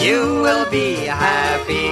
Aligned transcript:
You 0.00 0.40
will 0.40 0.68
be 0.70 0.94
happy. 0.94 1.90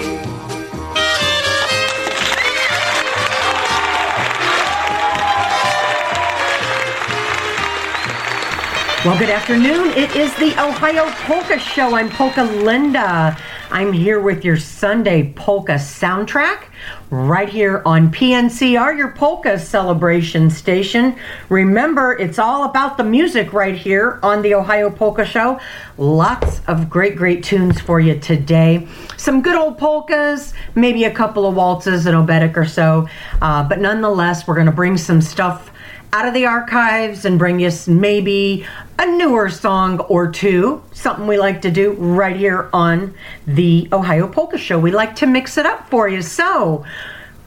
Well, 9.04 9.18
good 9.18 9.30
afternoon. 9.30 9.90
It 9.90 10.16
is 10.16 10.34
the 10.36 10.52
Ohio 10.58 11.10
Polka 11.26 11.58
Show. 11.58 11.94
I'm 11.94 12.08
Polka 12.08 12.42
Linda. 12.42 13.38
I'm 13.70 13.92
here 13.92 14.20
with 14.20 14.44
your 14.44 14.56
Sunday 14.56 15.32
polka 15.34 15.74
soundtrack 15.74 16.67
right 17.10 17.48
here 17.48 17.82
on 17.86 18.10
PNCR, 18.10 18.96
your 18.96 19.12
polka 19.12 19.58
celebration 19.58 20.50
station. 20.50 21.16
Remember, 21.48 22.12
it's 22.12 22.38
all 22.38 22.64
about 22.64 22.96
the 22.96 23.04
music 23.04 23.52
right 23.52 23.74
here 23.74 24.18
on 24.22 24.42
the 24.42 24.54
Ohio 24.54 24.90
Polka 24.90 25.24
Show. 25.24 25.58
Lots 25.96 26.60
of 26.66 26.90
great, 26.90 27.16
great 27.16 27.42
tunes 27.42 27.80
for 27.80 27.98
you 27.98 28.18
today. 28.18 28.86
Some 29.16 29.40
good 29.40 29.56
old 29.56 29.78
polkas, 29.78 30.52
maybe 30.74 31.04
a 31.04 31.12
couple 31.12 31.46
of 31.46 31.54
waltzes, 31.54 32.06
an 32.06 32.14
oberek 32.14 32.56
or 32.56 32.66
so. 32.66 33.08
Uh, 33.40 33.66
but 33.66 33.80
nonetheless, 33.80 34.46
we're 34.46 34.54
going 34.54 34.66
to 34.66 34.72
bring 34.72 34.96
some 34.98 35.22
stuff 35.22 35.70
out 36.12 36.26
of 36.26 36.34
the 36.34 36.46
archives 36.46 37.24
and 37.24 37.38
bring 37.38 37.60
you 37.60 37.70
maybe 37.86 38.66
a 38.98 39.06
newer 39.06 39.50
song 39.50 40.00
or 40.00 40.30
two. 40.30 40.82
Something 40.92 41.26
we 41.26 41.38
like 41.38 41.62
to 41.62 41.70
do 41.70 41.92
right 41.92 42.36
here 42.36 42.70
on 42.72 43.14
the 43.46 43.88
Ohio 43.92 44.28
Polka 44.28 44.58
Show. 44.58 44.78
We 44.78 44.90
like 44.90 45.16
to 45.16 45.26
mix 45.26 45.58
it 45.58 45.66
up 45.66 45.88
for 45.90 46.08
you. 46.08 46.22
So, 46.22 46.84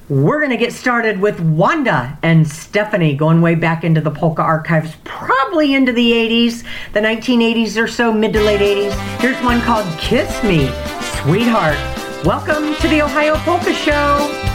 we're 0.09 0.39
going 0.39 0.51
to 0.51 0.57
get 0.57 0.73
started 0.73 1.21
with 1.21 1.39
Wanda 1.39 2.17
and 2.21 2.45
Stephanie 2.45 3.15
going 3.15 3.41
way 3.41 3.55
back 3.55 3.85
into 3.85 4.01
the 4.01 4.11
polka 4.11 4.41
archives, 4.41 4.93
probably 5.05 5.73
into 5.73 5.93
the 5.93 6.11
80s, 6.11 6.65
the 6.91 6.99
1980s 6.99 7.81
or 7.81 7.87
so, 7.87 8.11
mid 8.11 8.33
to 8.33 8.41
late 8.41 8.59
80s. 8.59 9.19
Here's 9.21 9.41
one 9.41 9.61
called 9.61 9.87
Kiss 9.97 10.43
Me, 10.43 10.65
Sweetheart. 11.21 11.77
Welcome 12.25 12.75
to 12.81 12.87
the 12.89 13.01
Ohio 13.01 13.35
Polka 13.37 13.73
Show. 13.73 14.50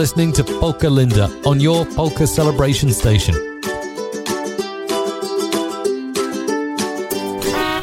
Listening 0.00 0.32
to 0.32 0.42
Polka 0.42 0.88
Linda 0.88 1.26
on 1.44 1.60
your 1.60 1.84
Polka 1.84 2.26
Celebration 2.26 2.90
station. 2.90 3.34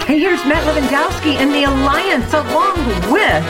Hey, 0.08 0.18
here's 0.18 0.44
Matt 0.48 0.64
Lewandowski 0.66 1.36
and 1.36 1.52
the 1.52 1.66
Alliance, 1.66 2.34
along 2.34 2.78
with 3.12 3.46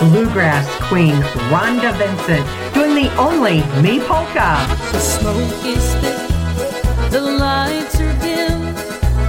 bluegrass 0.00 0.68
queen 0.86 1.14
Rhonda 1.48 1.96
Vincent, 1.96 2.74
doing 2.74 2.94
the 2.94 3.16
only 3.16 3.62
Me 3.80 4.00
Polka. 4.00 4.66
The 4.92 5.00
smoke 5.00 5.64
is 5.64 5.94
thick, 5.94 7.10
the 7.10 7.22
lights 7.22 7.98
are 8.02 8.12
dim, 8.20 8.74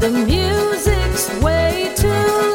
the 0.01 0.09
music's 0.27 1.29
way 1.41 1.93
too 1.95 2.09
loud. 2.09 2.54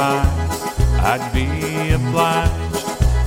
I'd 0.00 1.30
be 1.34 1.90
obliged 1.90 2.52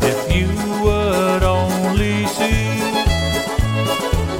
if 0.03 0.33
you 0.33 0.47
would 0.81 1.43
only 1.43 2.25
see 2.27 2.79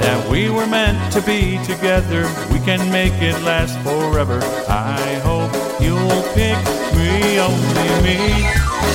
that 0.00 0.26
we 0.30 0.48
were 0.48 0.66
meant 0.66 1.12
to 1.12 1.20
be 1.20 1.62
together. 1.64 2.22
We 2.50 2.58
can 2.60 2.90
make 2.90 3.12
it 3.20 3.38
last 3.42 3.78
forever. 3.80 4.40
I 4.66 5.20
hope 5.22 5.52
you'll 5.78 6.22
pick 6.32 6.56
me, 6.96 7.38
only 7.38 7.90
me. 8.02 8.46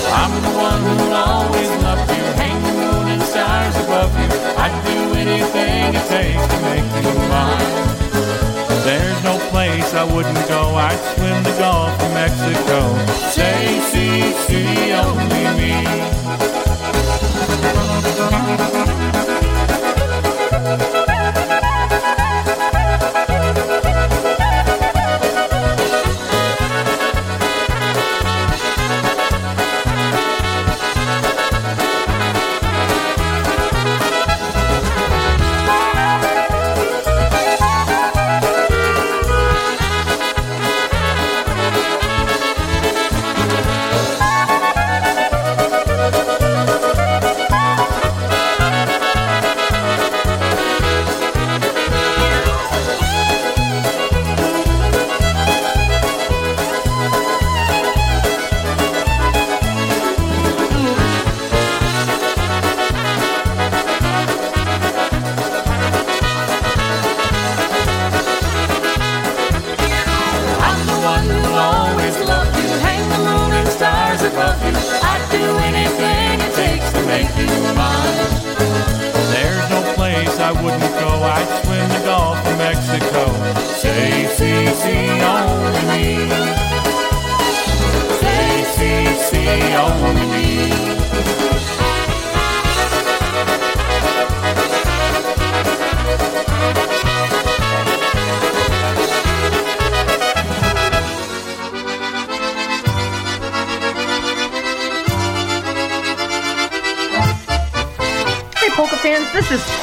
I'm 0.10 0.34
the 0.42 0.54
one 0.58 0.82
who'll 0.82 1.14
always 1.14 1.70
love 1.84 2.10
you, 2.10 2.24
hang 2.42 2.60
the 2.64 2.72
moon 2.74 3.08
and 3.08 3.22
stars 3.22 3.76
above 3.86 4.18
you. 4.18 4.30
I'd 4.58 4.74
do 4.84 5.14
anything 5.14 5.94
it 5.94 6.08
takes 6.10 6.48
to 6.48 6.62
make 6.64 7.06
you 7.06 7.14
mine. 7.30 7.97
Place 9.68 9.94
I 9.94 10.06
wouldn't 10.06 10.48
go. 10.48 10.76
I'd 10.76 10.98
swim 11.16 11.44
the 11.44 11.52
Gulf 11.60 12.02
of 12.02 12.14
Mexico. 12.14 12.96
Say, 13.32 13.82
see, 13.92 14.32
see, 14.48 14.94
only 14.94 15.44
me. 15.60 15.74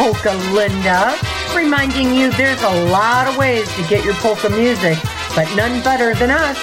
Polka 0.05 0.37
Linda, 0.53 1.17
reminding 1.57 2.13
you 2.15 2.31
there's 2.33 2.63
a 2.63 2.85
lot 2.91 3.27
of 3.27 3.39
ways 3.39 3.67
to 3.75 3.83
get 3.89 4.05
your 4.05 4.13
polka 4.17 4.51
music, 4.51 4.99
but 5.35 5.51
none 5.57 5.83
better 5.83 6.15
than 6.15 6.31
us. 6.31 6.59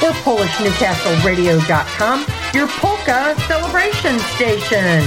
We're 0.00 0.12
PolishNewcastleRadio.com, 0.22 2.24
your 2.54 2.68
polka 2.68 3.34
celebration 3.48 4.20
station. 4.36 5.02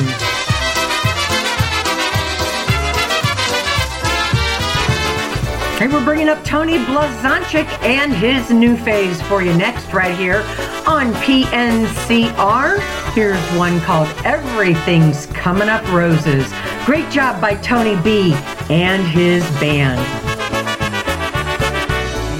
Hey, 5.77 5.88
we're 5.88 6.03
bringing 6.03 6.27
up 6.27 6.44
Tony 6.44 6.79
Blazonczyk 6.79 7.67
and 7.84 8.12
his 8.12 8.50
new 8.50 8.75
phase 8.75 9.22
for 9.22 9.41
you 9.41 9.53
next, 9.53 9.94
right 9.94 10.17
here 10.17 10.44
on 10.86 11.13
PNCR. 11.24 12.82
Here's 13.13 13.39
one 13.58 13.79
called 13.79 14.10
Everything's 14.25 15.27
Coming 15.27 15.70
Up 15.70 15.88
Roses. 15.94 16.51
Great 16.88 17.10
job 17.12 17.41
by 17.41 17.53
Tony 17.56 18.01
B 18.01 18.34
and 18.70 19.06
his 19.06 19.44
band. 19.60 20.00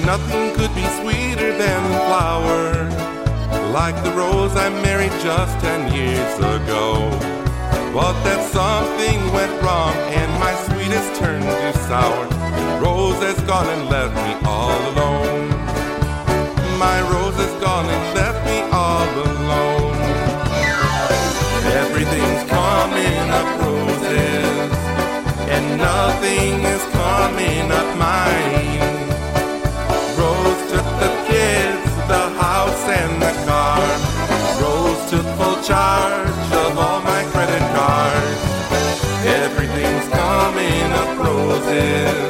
Nothing 0.06 0.56
could 0.56 0.74
be 0.74 0.88
sweeter 1.02 1.52
than 1.58 1.92
a 1.92 2.00
flower, 2.08 2.90
like 3.74 4.02
the 4.06 4.12
rose 4.12 4.56
I 4.56 4.70
married 4.70 5.12
just 5.20 5.52
ten 5.60 5.94
years 5.94 6.34
ago. 6.38 7.10
But 7.94 8.16
that 8.24 8.40
something 8.50 9.20
went 9.34 9.52
wrong, 9.62 9.94
and 10.16 10.32
my 10.40 10.56
sweetest 10.68 11.20
turned 11.20 11.44
to 11.44 11.74
sour. 11.80 12.26
Rose 12.80 13.22
has 13.24 13.42
gone 13.42 13.68
and 13.68 13.90
left 13.90 14.16
me 14.16 14.48
all 14.48 14.72
alone. 14.94 15.50
My 16.80 17.02
rose 17.12 17.36
has 17.36 17.52
gone 17.60 17.86
and 17.86 18.16
left 18.16 18.46
me 18.48 18.62
all 18.72 19.10
alone. 19.28 19.98
Everything's 21.84 22.50
coming 22.50 23.30
up 23.30 23.68
one 24.08 24.27
nothing 25.78 26.66
is 26.66 26.84
coming 26.92 27.72
up 27.72 27.90
mine. 27.98 28.80
Rose 30.18 30.62
took 30.72 30.88
the 31.04 31.12
kids, 31.30 31.92
the 32.14 32.24
house, 32.42 32.84
and 33.00 33.22
the 33.22 33.34
car. 33.46 33.86
Rose 34.62 35.10
took 35.10 35.28
full 35.38 35.62
charge 35.64 36.48
of 36.66 36.78
all 36.78 37.02
my 37.02 37.24
credit 37.32 37.66
cards. 37.76 38.42
Everything's 39.26 40.08
coming 40.10 40.92
up 41.02 41.20
roses. 41.26 42.27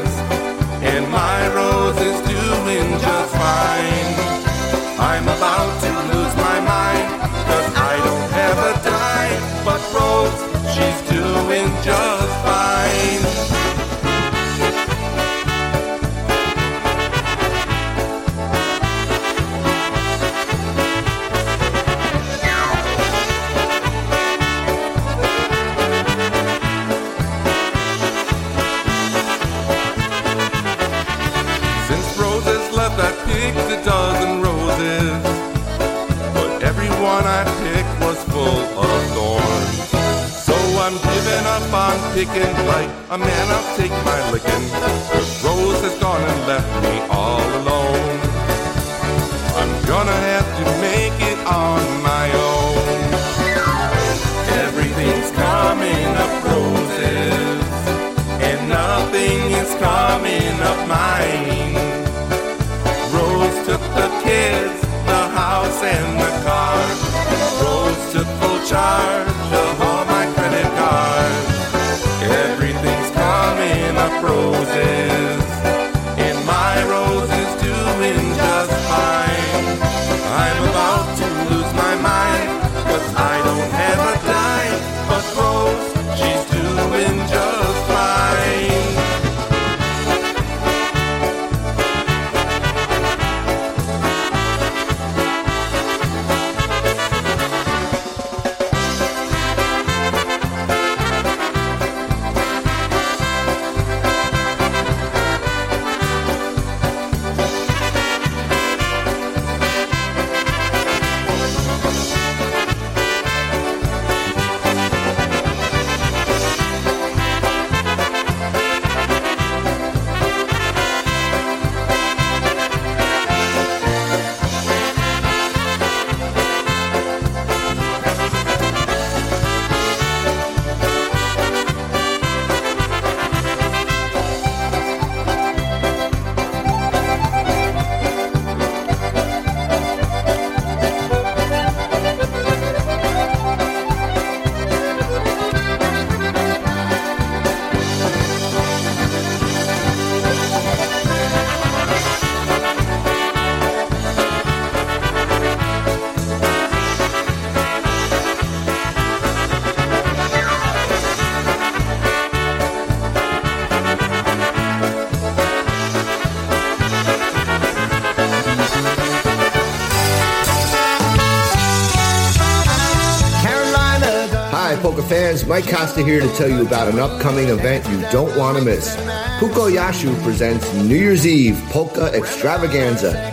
Mike 175.57 175.69
Costa 175.71 176.03
here 176.03 176.19
to 176.19 176.31
tell 176.35 176.47
you 176.47 176.61
about 176.63 176.87
an 176.87 176.99
upcoming 176.99 177.49
event 177.49 177.83
you 177.89 177.99
don't 178.11 178.37
want 178.37 178.59
to 178.59 178.63
miss. 178.63 178.95
Puko 179.39 179.71
Yashu 179.73 180.13
presents 180.21 180.71
New 180.75 180.95
Year's 180.95 181.25
Eve 181.25 181.59
Polka 181.71 182.13
Extravaganza. 182.13 183.31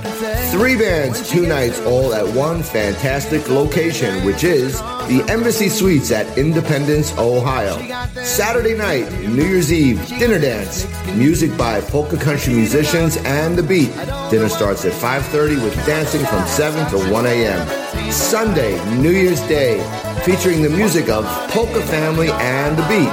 Three 0.50 0.74
bands, 0.74 1.28
two 1.28 1.46
nights, 1.46 1.82
all 1.82 2.14
at 2.14 2.26
one 2.34 2.62
fantastic 2.62 3.46
location, 3.50 4.24
which 4.24 4.42
is 4.42 4.80
the 5.06 5.22
Embassy 5.28 5.68
Suites 5.68 6.10
at 6.12 6.38
Independence, 6.38 7.12
Ohio. 7.18 7.76
Saturday 8.22 8.74
night, 8.74 9.12
New 9.28 9.44
Year's 9.44 9.70
Eve, 9.70 10.08
dinner 10.08 10.38
dance, 10.38 10.86
music 11.16 11.54
by 11.58 11.82
polka 11.82 12.16
country 12.16 12.54
musicians 12.54 13.18
and 13.18 13.54
the 13.54 13.62
beat. 13.62 13.94
Dinner 14.30 14.48
starts 14.48 14.86
at 14.86 14.92
5:30 14.92 15.62
with 15.62 15.74
dancing 15.84 16.24
from 16.24 16.46
7 16.46 16.88
to 16.90 17.12
1 17.12 17.26
a.m. 17.26 18.10
Sunday, 18.10 18.82
New 18.96 19.10
Year's 19.10 19.40
Day, 19.42 19.80
featuring 20.24 20.62
the 20.62 20.70
music 20.70 21.10
of 21.10 21.26
Polka 21.50 21.82
Family 21.82 22.30
and 22.30 22.78
the 22.78 22.82
Beat. 22.88 23.12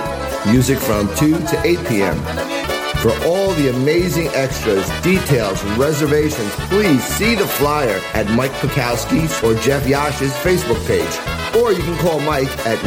Music 0.50 0.80
from 0.80 1.14
2 1.16 1.38
to 1.40 1.62
8 1.66 1.86
p.m. 1.88 2.18
For 3.02 3.12
all 3.26 3.52
the 3.56 3.68
amazing 3.70 4.30
extras, 4.30 4.90
details, 5.02 5.62
and 5.64 5.78
reservations, 5.78 6.50
please 6.70 7.04
see 7.04 7.36
the 7.36 7.46
flyer 7.46 8.00
at 8.14 8.30
Mike 8.32 8.54
Pikowski's 8.54 9.44
or 9.44 9.56
Jeff 9.62 9.86
Yash's 9.86 10.32
Facebook 10.36 10.80
page. 10.88 11.14
Or 11.62 11.74
you 11.74 11.84
can 11.84 11.98
call 11.98 12.22
Mike 12.22 12.48
at 12.66 12.80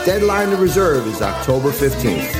Deadline 0.07 0.50
to 0.50 0.57
reserve 0.57 1.09
is 1.09 1.21
October 1.23 1.71
15th. 1.71 2.33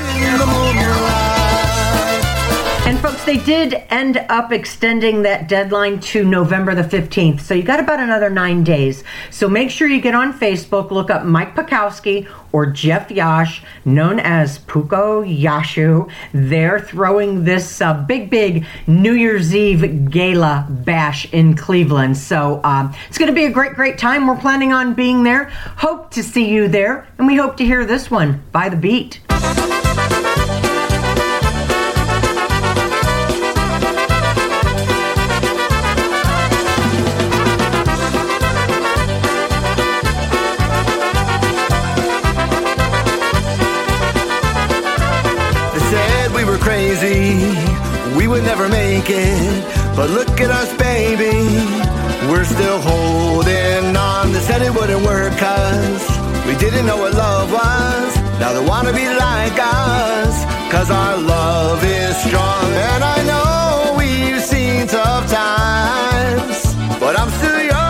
And 2.87 2.97
folks, 2.99 3.25
they 3.25 3.35
did 3.35 3.83
end 3.89 4.25
up 4.29 4.53
extending 4.53 5.23
that 5.23 5.49
deadline 5.49 5.99
to 5.99 6.23
November 6.23 6.73
the 6.73 6.83
15th. 6.83 7.41
So 7.41 7.53
you 7.53 7.63
got 7.63 7.81
about 7.81 7.99
another 7.99 8.29
nine 8.29 8.63
days. 8.63 9.03
So 9.29 9.49
make 9.49 9.69
sure 9.69 9.89
you 9.89 9.99
get 9.99 10.15
on 10.15 10.31
Facebook, 10.31 10.89
look 10.89 11.11
up 11.11 11.25
Mike 11.25 11.53
Pikowski 11.53 12.27
or 12.57 12.65
Jeff 12.65 13.11
Yash, 13.11 13.61
known 13.85 14.19
as 14.19 14.57
Puko 14.57 15.21
Yashu. 15.23 16.09
They're 16.33 16.79
throwing 16.79 17.43
this 17.43 17.81
uh, 17.81 17.93
big, 17.93 18.31
big 18.31 18.65
New 18.87 19.13
Year's 19.13 19.53
Eve 19.53 20.09
gala 20.09 20.65
bash 20.67 21.31
in 21.31 21.55
Cleveland. 21.55 22.17
So 22.17 22.59
um, 22.63 22.95
it's 23.09 23.19
going 23.19 23.29
to 23.29 23.35
be 23.35 23.45
a 23.45 23.51
great, 23.51 23.75
great 23.75 23.99
time. 23.99 24.25
We're 24.25 24.39
planning 24.39 24.73
on 24.73 24.95
being 24.95 25.21
there. 25.21 25.49
Hope 25.77 26.09
to 26.11 26.23
see 26.23 26.49
you 26.49 26.67
there. 26.67 27.07
And 27.19 27.27
we 27.27 27.35
hope 27.35 27.57
to 27.57 27.63
hear 27.63 27.85
this 27.85 28.09
one 28.09 28.43
by 28.51 28.69
the 28.69 28.75
beat. 28.75 29.19
But 49.07 50.09
look 50.09 50.41
at 50.41 50.51
us, 50.51 50.75
baby, 50.75 51.31
we're 52.29 52.43
still 52.43 52.81
holding 52.81 53.95
on. 53.95 54.33
They 54.33 54.39
said 54.41 54.61
it 54.61 54.73
wouldn't 54.73 55.01
work, 55.05 55.31
cause 55.37 56.03
we 56.45 56.57
didn't 56.57 56.85
know 56.85 56.97
what 56.97 57.13
love 57.13 57.49
was. 57.49 58.17
Now 58.41 58.51
they 58.51 58.65
wanna 58.67 58.91
be 58.91 59.07
like 59.07 59.57
us, 59.57 60.35
cause 60.69 60.91
our 60.91 61.15
love 61.15 61.81
is 61.85 62.17
strong. 62.17 62.65
And 62.91 63.01
I 63.01 63.23
know 63.23 63.95
we've 63.97 64.43
seen 64.43 64.87
tough 64.87 65.31
times, 65.31 66.75
but 66.99 67.17
I'm 67.17 67.29
still 67.29 67.63
yours 67.63 67.86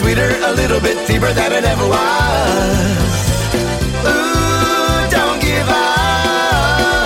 sweeter, 0.00 0.30
a 0.44 0.52
little 0.52 0.80
bit 0.80 0.96
deeper 1.06 1.32
than 1.32 1.52
it 1.52 1.64
ever 1.64 1.86
was. 1.86 3.12
Ooh, 4.08 5.10
don't 5.16 5.40
give 5.40 5.68
up. 5.68 7.04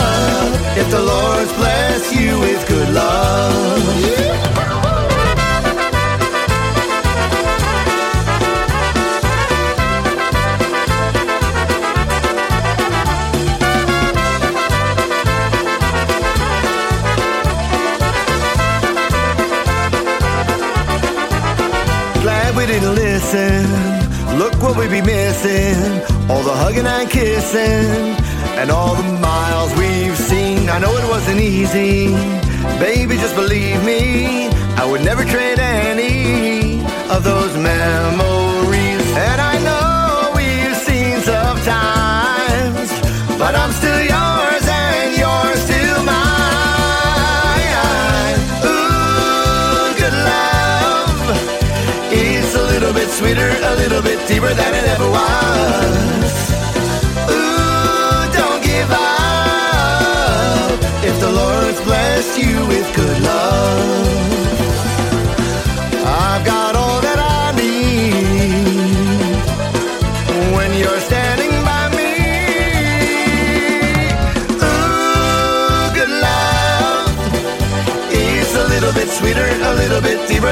If 0.80 0.88
the 0.90 1.02
Lord's 1.02 1.52
blessed 1.54 2.14
you 2.14 2.38
with 2.38 2.68
good 2.68 2.90
love. 2.94 4.13
What 24.74 24.90
we 24.90 25.00
be 25.00 25.06
missing. 25.06 26.02
All 26.28 26.42
the 26.42 26.52
hugging 26.52 26.84
and 26.84 27.08
kissing. 27.08 28.16
And 28.58 28.72
all 28.72 28.96
the 28.96 29.04
miles 29.20 29.72
we've 29.78 30.18
seen. 30.18 30.68
I 30.68 30.80
know 30.80 30.96
it 30.96 31.08
wasn't 31.08 31.40
easy. 31.40 32.08
Baby, 32.80 33.14
just 33.14 33.36
believe 33.36 33.84
me. 33.84 34.48
I 34.74 34.84
would 34.84 35.04
never 35.04 35.24
trade 35.24 35.60
any 35.60 36.80
of 37.08 37.22
those 37.22 37.43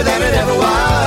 than 0.00 0.22
it 0.22 0.34
ever 0.34 0.54
was. 0.56 1.01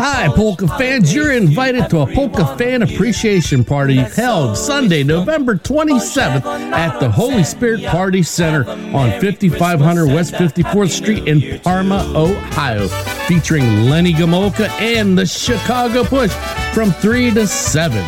Hi, 0.00 0.28
polka 0.28 0.68
fans. 0.68 1.12
You're 1.12 1.32
invited 1.32 1.90
to 1.90 2.00
a 2.00 2.06
polka 2.06 2.56
fan 2.56 2.82
appreciation 2.82 3.64
party 3.64 3.96
held 3.96 4.56
Sunday, 4.56 5.02
November 5.02 5.56
27th 5.56 6.44
at 6.44 7.00
the 7.00 7.10
Holy 7.10 7.42
Spirit 7.42 7.84
Party 7.84 8.22
Center 8.22 8.68
on 8.70 9.10
5500 9.20 10.06
West 10.06 10.34
54th 10.34 10.90
Street 10.90 11.26
in 11.26 11.58
Parma, 11.60 12.12
Ohio, 12.14 12.86
featuring 13.26 13.90
Lenny 13.90 14.12
Gomulka 14.12 14.68
and 14.80 15.18
the 15.18 15.26
Chicago 15.26 16.04
Push 16.04 16.32
from 16.72 16.92
3 16.92 17.32
to 17.32 17.48
7. 17.48 18.04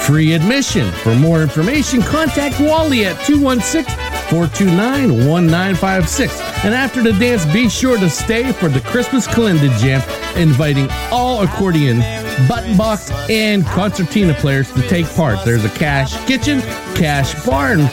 Free 0.00 0.32
admission. 0.32 0.90
For 0.90 1.14
more 1.14 1.42
information, 1.42 2.02
contact 2.02 2.58
Wally 2.58 3.04
at 3.04 3.14
216 3.26 4.07
429 4.30 5.26
1956. 5.26 6.40
And 6.64 6.74
after 6.74 7.02
the 7.02 7.12
dance, 7.12 7.46
be 7.46 7.68
sure 7.68 7.96
to 7.98 8.10
stay 8.10 8.52
for 8.52 8.68
the 8.68 8.80
Christmas 8.80 9.26
Kalinda 9.26 9.70
Jam, 9.78 10.02
inviting 10.36 10.88
all 11.10 11.42
accordion, 11.42 12.00
button 12.46 12.76
box, 12.76 13.10
and 13.30 13.64
concertina 13.64 14.34
players 14.34 14.70
to 14.72 14.82
take 14.82 15.06
part. 15.14 15.44
There's 15.44 15.64
a 15.64 15.70
cash 15.70 16.14
kitchen, 16.26 16.60
cash 16.94 17.44
bar, 17.46 17.72
and 17.72 17.88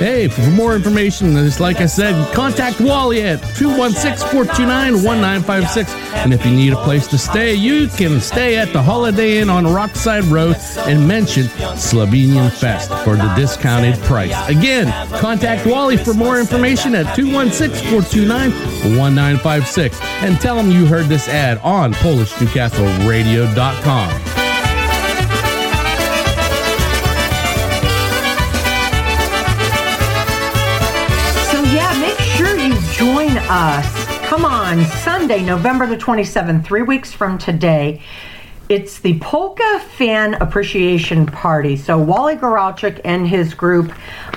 hey, 0.00 0.26
for 0.28 0.50
more 0.50 0.74
information, 0.74 1.34
just 1.34 1.60
like 1.60 1.80
I 1.80 1.86
said, 1.86 2.34
contact 2.34 2.80
Wally 2.80 3.22
at 3.22 3.38
216 3.56 4.28
429 4.30 5.04
1956. 5.04 5.94
And 6.16 6.34
if 6.34 6.44
you 6.44 6.50
need 6.52 6.72
a 6.72 6.82
place 6.82 7.06
to 7.08 7.18
stay, 7.18 7.54
you 7.54 7.88
can 7.88 8.20
stay 8.20 8.56
at 8.56 8.72
the 8.72 8.82
Holiday 8.82 9.38
Inn 9.38 9.50
on 9.50 9.64
Rockside 9.64 10.30
Road 10.30 10.56
and 10.88 11.06
mention 11.06 11.44
Slovenian 11.76 12.50
Fest 12.50 12.88
for 13.04 13.16
the 13.16 13.30
discounted 13.36 13.98
price. 14.00 14.34
Again, 14.48 14.90
contact 15.20 15.66
Wally 15.66 15.98
for 15.98 16.14
more 16.14 16.40
information 16.40 16.94
at 16.94 17.14
216 17.14 17.90
429 17.90 18.50
1956 18.98 20.00
and 20.00 20.40
tell 20.40 20.58
him 20.58 20.70
you 20.70 20.86
heard 20.86 21.04
this 21.06 21.28
ad 21.28 21.58
on 21.58 21.92
PolishNewcastleRadio.com. 21.94 24.29
us. 33.50 34.06
Come 34.28 34.44
on, 34.44 34.84
Sunday, 34.84 35.42
November 35.42 35.84
the 35.84 35.96
27th, 35.96 36.64
three 36.64 36.82
weeks 36.82 37.12
from 37.12 37.36
today. 37.36 38.00
It's 38.68 39.00
the 39.00 39.18
Polka 39.18 39.80
Fan 39.80 40.34
Appreciation 40.34 41.26
Party. 41.26 41.76
So, 41.76 41.98
Wally 41.98 42.36
Goralchik 42.36 43.00
and 43.04 43.26
his 43.26 43.52
group 43.52 43.92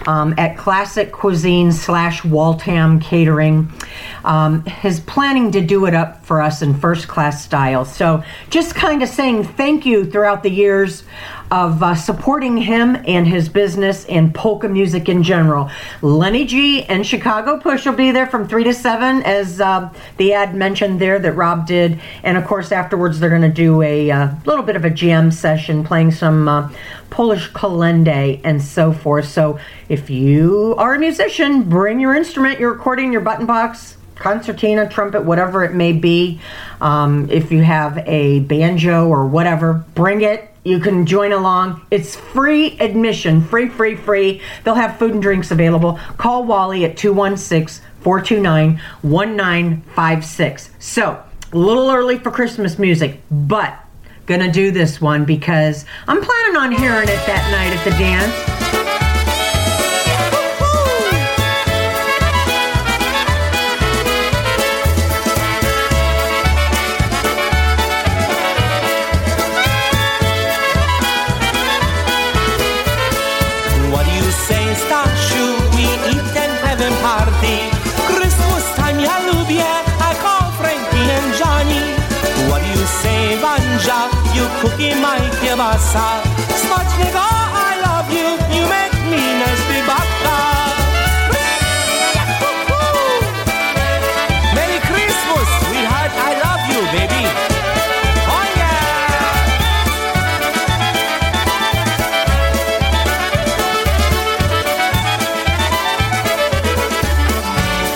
um, 0.08 0.34
at 0.40 0.58
Classic 0.58 1.12
Cuisine 1.12 1.72
slash 1.72 2.26
Waltham 2.26 3.00
Catering 3.00 3.72
um, 4.26 4.66
is 4.84 5.00
planning 5.02 5.52
to 5.52 5.62
do 5.62 5.86
it 5.86 5.94
up 5.94 6.26
for 6.26 6.42
us 6.42 6.64
in 6.64 6.74
first 6.74 7.08
class 7.08 7.46
style. 7.46 7.86
So, 7.86 8.24
just 8.50 8.74
kind 8.74 9.04
of 9.04 9.10
saying 9.10 9.44
thank 9.44 9.86
you 9.86 10.10
throughout 10.10 10.42
the 10.42 10.50
years 10.50 11.04
of 11.54 11.84
uh, 11.84 11.94
supporting 11.94 12.58
him 12.58 12.98
and 13.06 13.28
his 13.28 13.48
business 13.48 14.06
and 14.06 14.34
polka 14.34 14.68
music 14.68 15.08
in 15.08 15.22
general. 15.22 15.70
Lenny 16.02 16.46
G 16.46 16.82
and 16.86 17.06
Chicago 17.06 17.60
Push 17.60 17.86
will 17.86 17.94
be 17.94 18.10
there 18.10 18.26
from 18.26 18.48
3 18.48 18.64
to 18.64 18.74
7, 18.74 19.22
as 19.22 19.62
uh, 19.62 19.94
the 20.18 20.34
ad 20.34 20.56
mentioned 20.56 21.00
there 21.00 21.20
that 21.20 21.34
Rob 21.34 21.68
did. 21.68 22.02
And 22.24 22.38
of 22.38 22.48
course, 22.48 22.72
afterwards, 22.72 23.20
they're 23.20 23.30
going 23.30 23.44
to 23.44 23.50
do 23.50 23.84
a 23.84 24.10
uh, 24.10 24.30
little 24.46 24.64
bit 24.64 24.76
of 24.76 24.84
a 24.84 24.90
jam 24.90 25.30
session 25.30 25.84
playing 25.84 26.10
some 26.10 26.48
uh, 26.48 26.72
Polish 27.12 27.52
kalende 27.52 28.42
and 28.44 28.60
so 28.60 28.92
forth. 28.92 29.28
So 29.28 29.60
if 29.90 30.10
you 30.10 30.74
are 30.80 30.96
a 30.96 31.00
musician, 31.00 31.70
bring 31.70 32.00
your 32.00 32.16
instrument, 32.16 32.60
your 32.60 32.74
accordion, 32.74 33.12
your 33.12 33.22
button 33.22 33.46
box 33.46 33.98
concertina, 34.16 34.90
trumpet, 34.90 35.24
whatever 35.24 35.64
it 35.64 35.74
may 35.74 35.92
be. 35.92 36.40
Um, 36.82 37.30
if 37.30 37.52
you 37.52 37.62
have 37.62 37.98
a 38.08 38.40
banjo 38.42 39.08
or 39.08 39.28
whatever, 39.28 39.84
bring 39.94 40.22
it. 40.22 40.53
You 40.64 40.80
can 40.80 41.06
join 41.06 41.34
along. 41.34 41.86
It's 41.92 42.16
free 42.16 42.78
admission, 42.80 43.44
free, 43.44 43.68
free, 43.68 43.96
free. 43.96 44.42
They'll 44.64 44.76
have 44.76 44.98
food 44.98 45.12
and 45.12 45.22
drinks 45.22 45.52
available. 45.52 46.00
Call 46.18 46.46
Wally 46.46 46.86
at 46.86 46.96
216 46.96 47.84
429 48.02 48.82
1956. 49.02 50.70
So, 50.80 51.22
a 51.52 51.58
little 51.58 51.92
early 51.92 52.18
for 52.18 52.32
Christmas 52.32 52.80
music, 52.80 53.20
but 53.30 53.78
gonna 54.26 54.52
do 54.52 54.72
this 54.72 55.02
one 55.02 55.26
because 55.26 55.86
I'm 56.08 56.22
planning 56.22 56.58
on 56.58 56.72
hearing 56.72 57.10
it 57.10 57.26
that 57.26 57.52
night 57.52 57.78
at 57.78 57.84
the 57.84 57.92
dance. 57.92 58.73
Kielbasa. 85.64 86.22
Smacznego, 86.56 87.20
I 87.20 87.80
love 87.82 88.12
you. 88.12 88.30
You 88.56 88.68
make 88.68 88.98
me 89.10 89.22
nasty 89.40 89.80
baka. 89.88 90.38
Merry 94.56 94.80
Christmas, 94.80 95.48
sweetheart. 95.64 96.12
I 96.12 96.34
love 96.44 96.64
you, 96.74 96.82
baby. 96.92 97.24
Oh 98.28 98.46
yeah. 98.58 98.74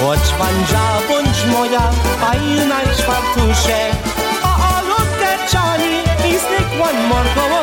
Chodź 0.01 0.34
Wanja, 0.39 0.86
bądź 1.10 1.45
moja 1.45 1.82
fajna 2.21 2.82
i 2.82 2.95
czwartuszek 3.01 3.93
A 4.43 4.47
o 4.47 4.49
oh, 4.49 4.65
oh, 4.69 4.88
look 4.89 5.21
at 5.21 5.53
Johnny, 5.53 6.03
he's 6.23 6.43
like 6.49 6.71
one 6.80 7.08
more 7.08 7.57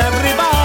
everybody. 0.00 0.63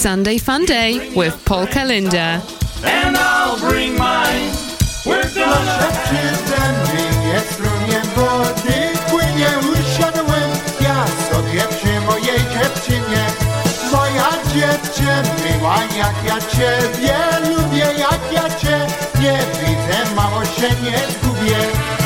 Sunday 0.00 0.38
Fun 0.38 0.64
Day 0.64 1.12
with 1.14 1.44
Polka 1.44 1.84
Linda. 1.84 2.42
and 2.82 3.18
I'll 3.18 3.58
bring 3.60 3.98
mine. 3.98 4.50
We're 5.04 5.28
gonna 5.34 5.80
dziewczyna, 14.54 15.84
jak 15.96 16.14
ja 16.26 16.40
ciebie 16.40 17.16
lubię, 17.48 17.86
jak 17.98 18.32
ja 18.32 18.58
cię 18.58 18.86
nie 19.20 19.38
widzę, 19.60 20.14
mało 20.16 20.44
się 20.44 20.68
nie 20.82 20.98
zgubię. 21.12 21.99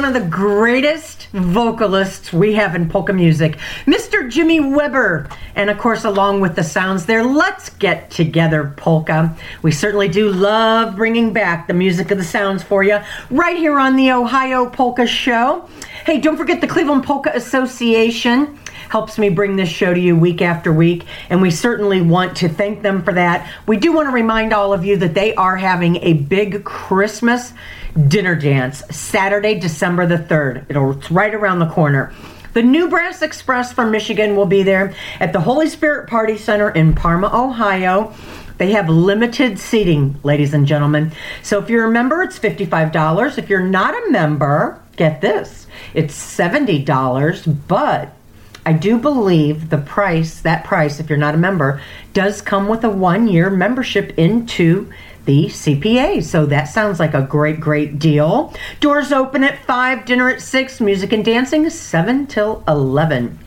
One 0.00 0.16
of 0.16 0.22
the 0.22 0.30
greatest 0.30 1.26
vocalists 1.32 2.32
we 2.32 2.54
have 2.54 2.74
in 2.74 2.88
polka 2.88 3.12
music, 3.12 3.58
Mr. 3.84 4.30
Jimmy 4.30 4.58
Weber. 4.58 5.28
And 5.54 5.68
of 5.68 5.76
course, 5.76 6.04
along 6.04 6.40
with 6.40 6.56
the 6.56 6.64
sounds 6.64 7.04
there, 7.04 7.22
let's 7.22 7.68
get 7.68 8.10
together 8.10 8.72
polka. 8.78 9.36
We 9.60 9.72
certainly 9.72 10.08
do 10.08 10.30
love 10.30 10.96
bringing 10.96 11.34
back 11.34 11.66
the 11.66 11.74
music 11.74 12.10
of 12.10 12.16
the 12.16 12.24
sounds 12.24 12.62
for 12.62 12.82
you 12.82 12.98
right 13.28 13.58
here 13.58 13.78
on 13.78 13.96
the 13.96 14.10
Ohio 14.12 14.70
Polka 14.70 15.06
Show. 15.06 15.68
Hey, 16.06 16.18
don't 16.18 16.38
forget 16.38 16.62
the 16.62 16.66
Cleveland 16.66 17.04
Polka 17.04 17.32
Association 17.34 18.58
helps 18.90 19.18
me 19.18 19.28
bring 19.28 19.54
this 19.54 19.68
show 19.68 19.94
to 19.94 20.00
you 20.00 20.16
week 20.16 20.42
after 20.42 20.72
week, 20.72 21.06
and 21.30 21.40
we 21.40 21.48
certainly 21.48 22.02
want 22.02 22.36
to 22.36 22.48
thank 22.48 22.82
them 22.82 23.04
for 23.04 23.12
that. 23.12 23.48
We 23.64 23.76
do 23.76 23.92
want 23.92 24.08
to 24.08 24.12
remind 24.12 24.52
all 24.52 24.72
of 24.72 24.84
you 24.84 24.96
that 24.96 25.14
they 25.14 25.32
are 25.36 25.56
having 25.56 25.96
a 25.98 26.14
big 26.14 26.64
Christmas 26.64 27.52
dinner 28.08 28.34
dance 28.34 28.82
Saturday, 28.90 29.60
December 29.60 30.06
the 30.06 30.16
3rd. 30.16 30.66
It'll, 30.68 30.98
it's 30.98 31.08
right 31.08 31.32
around 31.32 31.60
the 31.60 31.70
corner. 31.70 32.12
The 32.52 32.62
New 32.64 32.88
Brass 32.88 33.22
Express 33.22 33.72
from 33.72 33.92
Michigan 33.92 34.34
will 34.34 34.46
be 34.46 34.64
there 34.64 34.92
at 35.20 35.32
the 35.32 35.40
Holy 35.40 35.68
Spirit 35.68 36.08
Party 36.08 36.36
Center 36.36 36.70
in 36.70 36.92
Parma, 36.92 37.30
Ohio. 37.32 38.12
They 38.58 38.72
have 38.72 38.88
limited 38.88 39.60
seating, 39.60 40.18
ladies 40.24 40.52
and 40.52 40.66
gentlemen. 40.66 41.12
So 41.44 41.62
if 41.62 41.70
you're 41.70 41.86
a 41.86 41.90
member, 41.90 42.22
it's 42.22 42.40
$55. 42.40 43.38
If 43.38 43.48
you're 43.48 43.60
not 43.60 43.94
a 43.94 44.10
member, 44.10 44.82
get 44.96 45.20
this, 45.20 45.68
it's 45.94 46.14
$70, 46.36 47.56
but 47.68 48.16
I 48.70 48.72
do 48.72 48.98
believe 48.98 49.70
the 49.70 49.78
price, 49.78 50.38
that 50.42 50.62
price, 50.62 51.00
if 51.00 51.08
you're 51.08 51.18
not 51.18 51.34
a 51.34 51.38
member, 51.38 51.82
does 52.12 52.40
come 52.40 52.68
with 52.68 52.84
a 52.84 52.88
one 52.88 53.26
year 53.26 53.50
membership 53.50 54.16
into 54.16 54.88
the 55.24 55.46
CPA. 55.46 56.22
So 56.22 56.46
that 56.46 56.66
sounds 56.66 57.00
like 57.00 57.12
a 57.12 57.22
great, 57.22 57.58
great 57.58 57.98
deal. 57.98 58.54
Doors 58.78 59.10
open 59.10 59.42
at 59.42 59.58
5, 59.64 60.04
dinner 60.04 60.30
at 60.30 60.40
6, 60.40 60.80
music 60.80 61.12
and 61.12 61.24
dancing 61.24 61.68
7 61.68 62.28
till 62.28 62.62
11. 62.68 63.40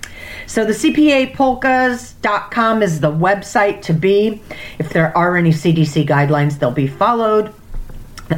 So 0.45 0.65
the 0.65 0.73
CPApolkas.com 0.73 2.83
is 2.83 2.99
the 2.99 3.11
website 3.11 3.81
to 3.83 3.93
be. 3.93 4.41
If 4.77 4.89
there 4.89 5.17
are 5.17 5.37
any 5.37 5.51
CDC 5.51 6.05
guidelines, 6.05 6.59
they'll 6.59 6.71
be 6.71 6.87
followed. 6.87 7.53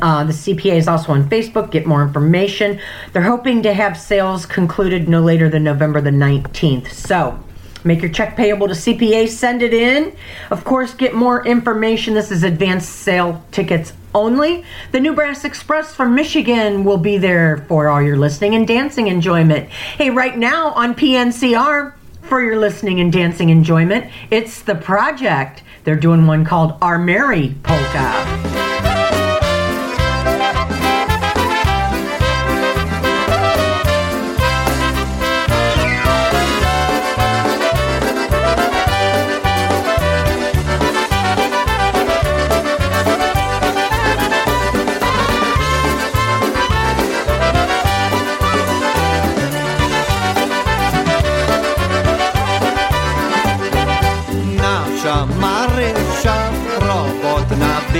Uh, 0.01 0.23
the 0.23 0.33
CPA 0.33 0.75
is 0.75 0.87
also 0.87 1.11
on 1.13 1.29
Facebook. 1.29 1.71
Get 1.71 1.85
more 1.85 2.03
information. 2.03 2.79
They're 3.13 3.21
hoping 3.21 3.63
to 3.63 3.73
have 3.73 3.97
sales 3.97 4.45
concluded 4.45 5.07
no 5.09 5.21
later 5.21 5.49
than 5.49 5.63
November 5.63 6.01
the 6.01 6.09
19th. 6.09 6.91
So 6.91 7.39
make 7.83 8.01
your 8.01 8.11
check 8.11 8.35
payable 8.35 8.67
to 8.67 8.73
CPA, 8.73 9.29
send 9.29 9.61
it 9.61 9.73
in. 9.73 10.15
Of 10.51 10.63
course, 10.63 10.93
get 10.93 11.13
more 11.13 11.45
information. 11.45 12.13
This 12.13 12.31
is 12.31 12.43
advanced 12.43 12.89
sale 12.89 13.43
tickets 13.51 13.93
only. 14.13 14.63
The 14.91 14.99
New 14.99 15.13
Brass 15.13 15.45
Express 15.45 15.93
from 15.93 16.15
Michigan 16.15 16.83
will 16.83 16.97
be 16.97 17.17
there 17.17 17.65
for 17.67 17.89
all 17.89 18.01
your 18.01 18.17
listening 18.17 18.55
and 18.55 18.67
dancing 18.67 19.07
enjoyment. 19.07 19.69
Hey, 19.69 20.09
right 20.09 20.37
now 20.37 20.71
on 20.71 20.95
PNCR, 20.95 21.93
for 22.23 22.41
your 22.41 22.57
listening 22.57 22.99
and 22.99 23.13
dancing 23.13 23.49
enjoyment, 23.49 24.11
it's 24.31 24.63
The 24.63 24.73
Project. 24.73 25.61
They're 25.83 25.95
doing 25.95 26.25
one 26.25 26.43
called 26.43 26.75
Our 26.81 26.97
Merry 26.97 27.55
Polka. 27.61 28.94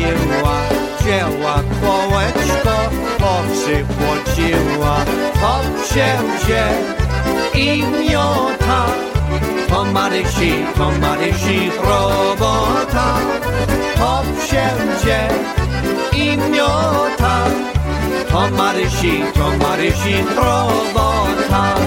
Była, 0.02 0.60
wzięła 1.00 1.56
kołeczko, 1.82 2.76
poprzypłociła, 3.18 4.96
obcięcie 5.56 6.68
i 7.54 7.84
miota. 7.84 8.86
To 9.70 9.86
Marysi, 9.86 10.54
to 10.78 10.92
Marysi 10.92 11.72
robota, 11.84 13.18
to 13.98 14.24
wszędzie 14.40 15.20
i 16.14 16.38
miota. 16.38 17.46
To 18.32 18.50
Marysi, 18.50 19.24
to 19.34 19.66
Marysi 19.68 20.24
robota. 20.36 21.85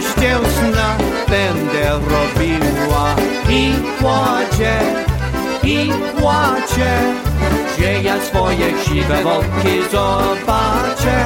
Ja 0.00 0.06
nieszczęsna 0.06 0.96
będę 1.28 1.90
robiła. 1.90 3.14
I 3.48 3.72
płacze, 3.98 4.80
i 5.62 5.90
płacze 6.18 7.00
Gdzie 7.76 8.02
ja 8.02 8.20
swoje 8.20 8.84
siwe 8.84 9.22
wołki 9.22 9.82
zobaczę. 9.92 11.24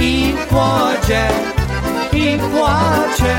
I 0.00 0.34
płacze, 0.48 1.28
i 2.12 2.38
płacze 2.38 3.36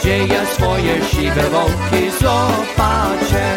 Gdzie 0.00 0.26
ja 0.26 0.46
swoje 0.46 1.04
siwe 1.04 1.42
wołki 1.50 2.10
zobaczę 2.20 3.56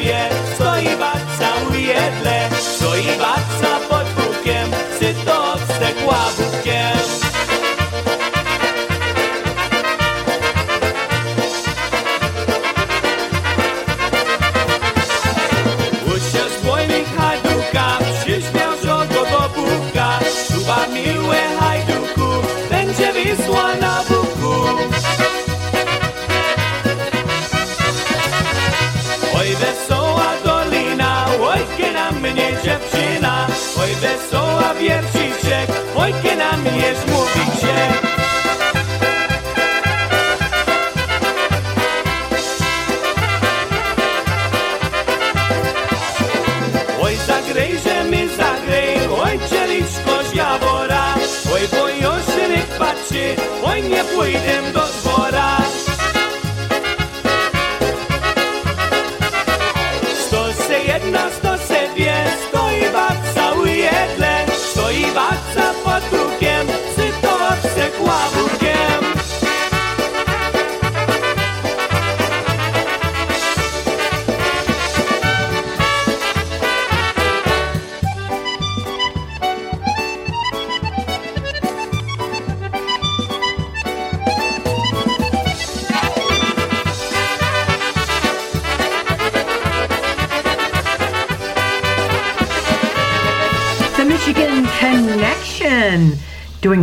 se 0.00 0.06
dwie, 0.06 0.28
stoi 0.54 0.96
babca 0.96 1.48
ujedle, 1.70 2.50
stoi 2.60 3.04
babca 3.18 3.80
pod 3.88 4.06
bukiem, 4.16 4.70
czy 4.98 5.14
to 5.24 5.52
obsekła 5.52 6.49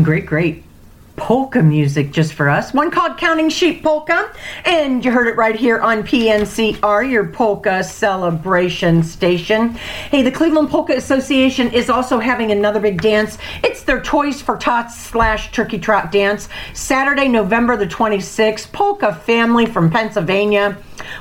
great, 0.08 0.26
great 0.26 0.64
polka 1.18 1.62
music 1.62 2.14
just 2.14 2.32
for 2.32 2.48
us. 2.48 2.74
One 2.74 2.90
called 2.90 3.18
Counting 3.18 3.50
Sheep 3.50 3.84
Polka, 3.84 4.32
and 4.64 5.04
you 5.04 5.12
heard 5.12 5.28
it 5.28 5.36
right 5.36 5.54
here 5.54 5.80
on 5.80 6.02
PNCR, 6.04 7.12
your 7.12 7.28
polka 7.28 7.84
celebration 7.84 9.04
station. 9.04 9.72
Hey, 10.10 10.22
the 10.22 10.32
Cleveland 10.32 10.70
Polka 10.70 10.94
Association 10.94 11.74
is 11.74 11.90
also 11.90 12.20
having 12.20 12.52
another 12.52 12.80
big 12.80 13.02
dance. 13.02 13.38
It's 13.66 13.84
their 13.84 14.02
Toys 14.02 14.42
for 14.42 14.56
Tots 14.56 14.98
slash 14.98 15.52
Turkey 15.52 15.78
Trot 15.78 16.10
dance, 16.10 16.48
Saturday, 16.74 17.28
November 17.28 17.76
the 17.76 17.88
26th. 17.88 18.72
Polka 18.72 19.14
family 19.14 19.66
from 19.66 19.92
Pennsylvania 19.92 20.78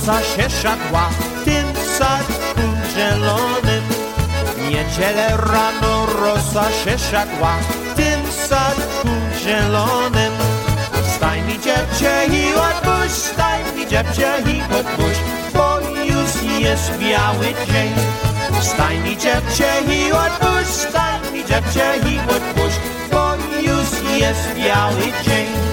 Rosa 0.06 0.24
się 0.24 0.50
szadła 0.50 1.10
w 1.10 1.46
tym 1.46 1.66
sadku 1.98 2.62
zielonym. 2.96 3.84
Niedzielę 4.70 5.38
rano 5.38 6.06
rosa 6.06 6.72
się 6.72 6.98
szadła 6.98 7.56
w 7.58 7.96
tym 7.96 8.32
sadku 8.48 9.08
zielonym. 9.44 10.34
Staj 11.16 11.42
mi 11.42 11.54
dziewczę 11.54 12.26
i 12.26 12.54
odpuść, 12.56 13.14
staj 13.14 13.64
mi 13.76 13.88
dziewczę 13.88 14.38
i 14.40 14.62
odpuść, 14.80 15.20
bo 15.54 15.80
już 16.04 16.60
jest 16.60 16.98
biały 16.98 17.46
dzień. 17.46 17.94
Staj 18.62 19.00
mi 19.00 19.18
dziewczę 19.18 19.82
i 19.88 20.12
odpuść, 20.12 20.70
staj 20.70 21.32
mi 21.34 21.46
dziewczę 21.46 21.94
i 21.98 22.20
odpuść, 22.20 22.80
bo 23.12 23.36
już 23.62 24.20
jest 24.20 24.56
biały 24.56 25.04
dzień. 25.26 25.73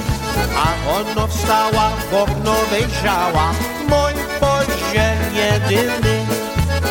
A 0.57 0.91
ono 0.91 1.27
wstała, 1.29 1.91
w 2.11 2.15
okno 2.15 2.55
wyjrzała, 2.71 3.53
mój 3.89 4.15
Boże 4.41 5.17
jedyny. 5.35 6.27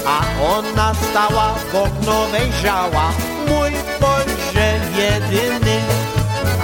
A 0.06 0.44
ona 0.44 0.94
stała, 0.94 1.56
w 1.72 1.76
okno 1.76 2.26
wyjrzała, 2.26 3.12
mój 3.48 3.72
Boże 4.02 4.68
jedyny. 4.98 5.82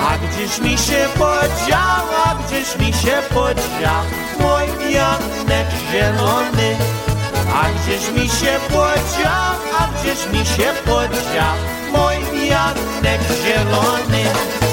A 0.09 0.17
gdzieś 0.17 0.59
mi 0.59 0.77
się 0.77 1.07
podział, 1.17 2.05
a 2.25 2.35
gdzieś 2.35 2.77
mi 2.79 2.93
się 2.93 3.21
podział, 3.33 4.03
mój 4.39 4.93
Janek 4.93 5.67
zielony. 5.91 6.75
A 7.53 7.63
gdzieś 7.69 8.09
mi 8.11 8.29
się 8.29 8.59
podział, 8.69 9.55
a 9.79 9.87
gdzieś 9.99 10.27
mi 10.33 10.45
się 10.45 10.73
podział, 10.85 11.55
mój 11.91 12.47
Janek 12.47 13.21
zielony. 13.43 14.64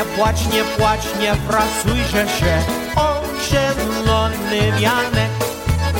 Nie 0.00 0.06
płacz, 0.06 0.46
nie 0.52 0.64
płacz, 0.64 1.04
nie 1.20 1.34
frasujże 1.34 2.28
się, 2.28 2.58
o 2.96 3.22
zielony 3.50 4.72
wianek. 4.78 5.30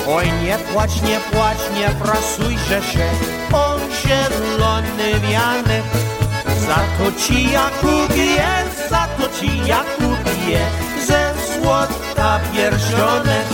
Oj, 0.09 0.33
nie 0.45 0.59
płacz, 0.59 1.03
nie 1.03 1.21
płacz, 1.21 1.59
nie 1.75 1.89
frasujże 1.89 2.83
się, 2.93 3.07
o 3.53 3.77
zielony 4.03 5.21
wianek. 5.31 5.85
Za 6.67 6.81
to 6.99 7.21
ci 7.21 7.51
ja 7.53 7.71
kupię, 7.81 8.49
za 8.91 9.07
to 9.19 9.41
ci 9.41 9.67
ja 9.67 9.85
kupię, 9.97 10.61
ze 11.07 11.35
złota 11.55 12.41
pierścionek. 12.53 13.47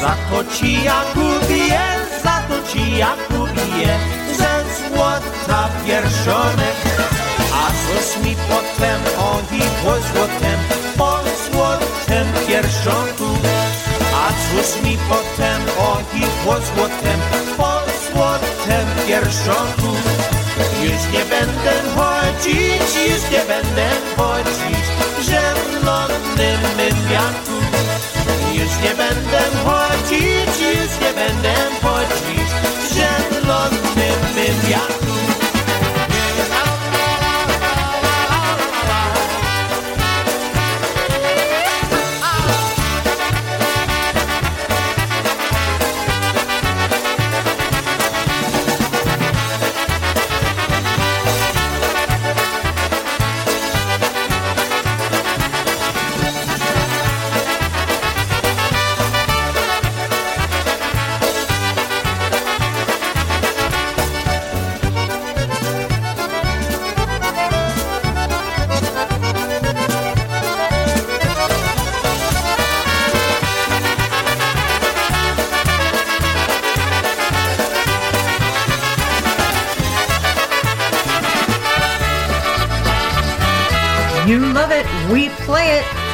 Za 0.00 0.14
to 0.30 0.54
ci 0.54 0.84
ja 0.84 1.02
kupię, 1.14 1.80
za 2.24 2.42
to 2.48 2.72
ci 2.72 2.96
ja 2.96 3.12
kupię, 3.28 3.88
ze 4.38 4.52
złota 4.88 5.68
pierścionek. 5.86 7.23
A 7.54 7.66
cóż 7.82 8.24
mi 8.24 8.36
potem, 8.48 9.00
oj, 9.18 9.60
po 9.84 9.92
złotem, 10.08 10.58
po 10.96 11.18
złotem 11.44 12.26
pierścionku. 12.46 13.28
A 14.14 14.28
cóż 14.42 14.82
mi 14.82 14.98
potem, 15.08 15.62
oj, 15.78 16.20
po 16.44 16.52
złotem, 16.52 17.20
po 17.56 17.72
złotem 18.06 18.86
pierścionku. 19.06 19.90
Już 20.82 21.02
nie 21.12 21.24
będę 21.24 21.74
chodzić, 21.96 22.90
już 23.08 23.22
nie 23.32 23.44
będę 23.52 23.86
chodzić 24.16 24.84
w 25.18 25.22
zielonym. 25.24 26.60
Już 28.52 28.72
nie 28.82 28.94
będę 28.94 29.40
chodzić, 29.64 30.54
już 30.60 31.00
nie 31.00 31.12
będę 31.14 31.54
chodzić 31.82 32.50
w 32.80 32.94
zielonym. 32.94 33.84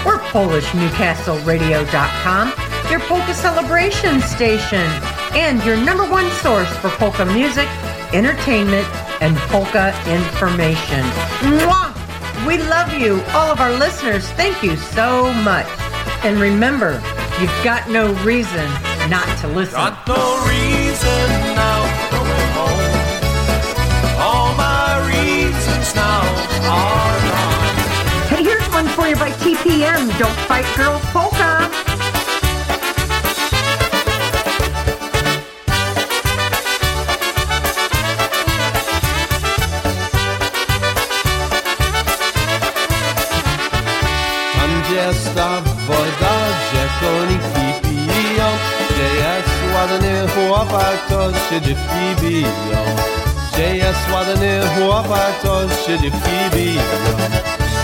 We're 0.04 0.18
PolishNewcastleRadio.com, 0.18 2.52
your 2.90 3.00
polka 3.00 3.34
celebration 3.34 4.20
station, 4.22 4.86
and 5.34 5.62
your 5.64 5.76
number 5.76 6.04
one 6.10 6.30
source 6.30 6.74
for 6.78 6.88
polka 6.90 7.24
music, 7.26 7.68
entertainment, 8.14 8.86
and 9.20 9.36
polka 9.52 9.92
information. 10.08 11.02
Mwah! 11.42 11.90
We 12.46 12.56
love 12.56 12.94
you, 12.94 13.20
all 13.34 13.52
of 13.52 13.60
our 13.60 13.72
listeners. 13.72 14.26
Thank 14.30 14.62
you 14.62 14.74
so 14.76 15.30
much. 15.44 15.66
And 16.24 16.40
remember, 16.40 16.92
you've 17.38 17.52
got 17.62 17.90
no 17.90 18.14
reason 18.24 18.66
not 19.10 19.26
to 19.40 19.48
listen. 19.48 19.74
Got 19.74 20.08
no 20.08 20.42
reason 20.48 21.09
For 28.96 29.08
you 29.08 29.16
by 29.16 29.30
TPM. 29.42 30.08
Don't 30.18 30.38
fight 30.48 30.66
girls 30.76 31.04
polka. 31.12 31.68
Tam 44.54 44.82
gdzie 44.82 44.94
jest 44.94 45.34
ta 45.34 45.60
woda, 45.86 46.34
gdzie 46.60 46.84
koniki 47.00 47.80
piją 47.82 48.48
Gdzie 48.90 49.08
jest 49.20 49.74
ładny 49.74 50.28
chłopak, 50.28 51.06
to 51.08 51.32
się 51.32 51.60
dziewki 51.60 52.22
biją 52.22 52.80
jest 53.74 54.12
ładny 54.12 54.60
chłopak, 54.76 55.40
to 55.42 55.68
się 55.68 55.98
dziewki 55.98 56.30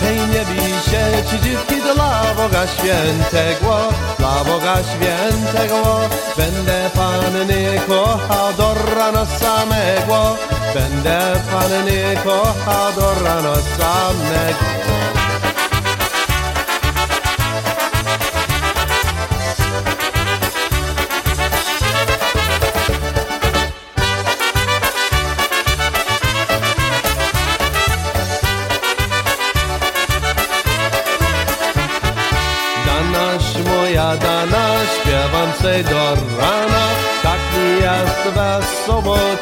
Hej, 0.00 0.18
nie 0.18 0.44
bij 0.44 0.72
się, 0.88 1.30
ci 1.30 1.40
dziwki, 1.40 1.82
to 1.82 1.94
dla 1.94 2.22
Boga 2.36 2.66
świętego, 2.66 3.88
dla 4.18 4.44
Boga 4.44 4.76
świętego. 4.82 6.00
Będę 6.36 6.90
panny 6.94 7.80
kochał 7.88 8.52
do 8.56 8.74
rana 8.96 9.26
samego, 9.26 10.36
będę 10.74 11.18
panny 11.52 12.16
kochał 12.24 12.92
do 12.96 13.24
rana 13.24 13.54
samego. 13.54 15.15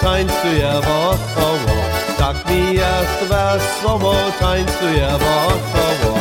Wesoło, 0.04 0.12
tańcuję 0.12 0.72
wokoło 0.74 1.76
Tak 2.18 2.50
mi 2.50 2.74
jest 2.74 3.18
wesoło, 3.28 4.14
tańcuję 4.40 5.08
wokoło 5.08 6.18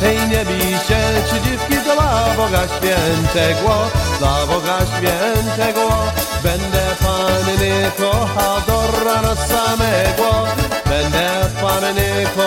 Hej, 0.00 0.18
nie 0.28 0.44
bij 0.44 0.72
się, 0.88 1.00
czy 1.28 1.40
dziwki 1.40 1.84
dla 1.84 2.34
Boga 2.36 2.62
Świętego 2.68 3.74
Dla 4.18 4.46
Boga 4.46 4.78
Świętego. 4.78 5.88
Będę 6.42 6.84
Panny 7.00 7.90
kochał 7.98 8.60
do 8.66 9.04
rana 9.04 9.34
samego. 9.34 10.46
Będę 10.86 11.30
Panny 11.60 12.26
kochał 12.36 12.43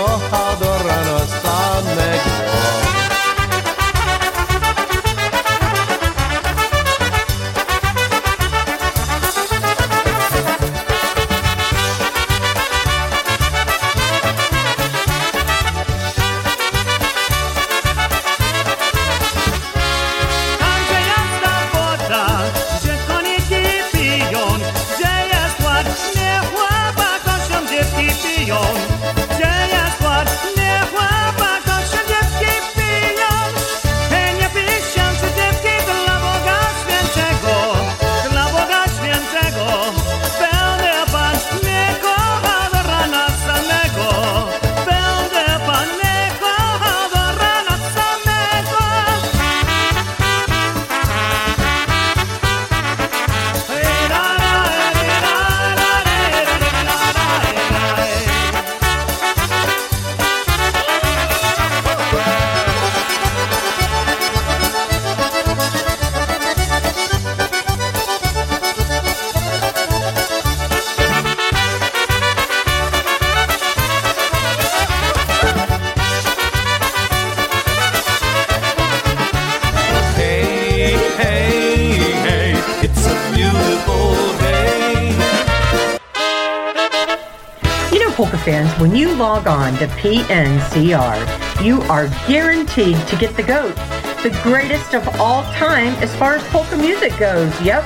PNCR, 89.88 91.64
you 91.64 91.82
are 91.84 92.08
guaranteed 92.28 92.98
to 93.08 93.16
get 93.16 93.36
the 93.36 93.44
GOAT, 93.44 93.76
the 94.24 94.38
greatest 94.44 94.94
of 94.94 95.08
all 95.20 95.44
time 95.54 95.94
as 96.04 96.16
far 96.16 96.36
as 96.36 96.44
polka 96.50 96.78
music 96.78 97.18
goes. 97.18 97.52
Yep. 97.62 97.84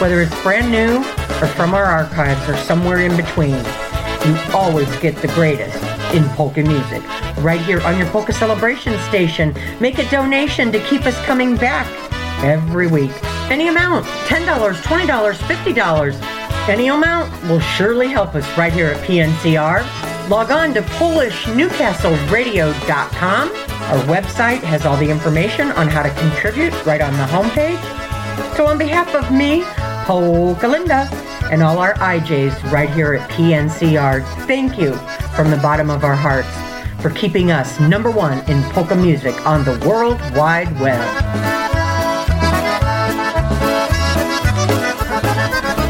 Whether 0.00 0.20
it's 0.20 0.42
brand 0.42 0.70
new 0.70 0.98
or 1.42 1.48
from 1.48 1.74
our 1.74 1.84
archives 1.84 2.48
or 2.48 2.56
somewhere 2.56 3.00
in 3.00 3.16
between, 3.16 3.56
you 4.26 4.36
always 4.52 4.94
get 4.96 5.16
the 5.16 5.28
greatest 5.28 5.82
in 6.14 6.24
polka 6.30 6.62
music. 6.62 7.02
Right 7.38 7.60
here 7.60 7.80
on 7.82 7.98
your 7.98 8.06
Polka 8.08 8.32
Celebration 8.32 8.98
station. 9.08 9.54
Make 9.80 9.98
a 9.98 10.08
donation 10.10 10.72
to 10.72 10.80
keep 10.86 11.06
us 11.06 11.16
coming 11.24 11.56
back 11.56 11.86
every 12.42 12.86
week. 12.86 13.12
Any 13.50 13.68
amount 13.68 14.04
$10, 14.26 14.44
$20, 14.46 15.32
$50. 15.34 16.68
Any 16.68 16.88
amount 16.88 17.30
will 17.44 17.60
surely 17.60 18.08
help 18.08 18.34
us 18.34 18.58
right 18.58 18.72
here 18.72 18.88
at 18.88 18.96
PNCR. 19.06 20.05
Log 20.28 20.50
on 20.50 20.74
to 20.74 20.82
PolishNewcastleRadio.com. 20.82 23.48
Our 23.48 24.04
website 24.06 24.58
has 24.58 24.84
all 24.84 24.96
the 24.96 25.08
information 25.08 25.70
on 25.72 25.86
how 25.86 26.02
to 26.02 26.10
contribute 26.14 26.72
right 26.84 27.00
on 27.00 27.12
the 27.12 27.26
homepage. 27.26 27.80
So, 28.56 28.66
on 28.66 28.76
behalf 28.76 29.14
of 29.14 29.30
me, 29.30 29.62
Polka 30.04 30.66
Linda, 30.66 31.08
and 31.52 31.62
all 31.62 31.78
our 31.78 31.94
IJs 31.94 32.72
right 32.72 32.90
here 32.90 33.14
at 33.14 33.30
PNCR, 33.30 34.24
thank 34.48 34.76
you 34.76 34.96
from 35.36 35.50
the 35.50 35.58
bottom 35.58 35.90
of 35.90 36.02
our 36.02 36.16
hearts 36.16 36.48
for 37.00 37.10
keeping 37.10 37.52
us 37.52 37.78
number 37.78 38.10
one 38.10 38.40
in 38.50 38.60
polka 38.72 38.96
music 38.96 39.46
on 39.46 39.62
the 39.64 39.78
World 39.86 40.18
Wide 40.34 40.76
Web. 40.80 41.65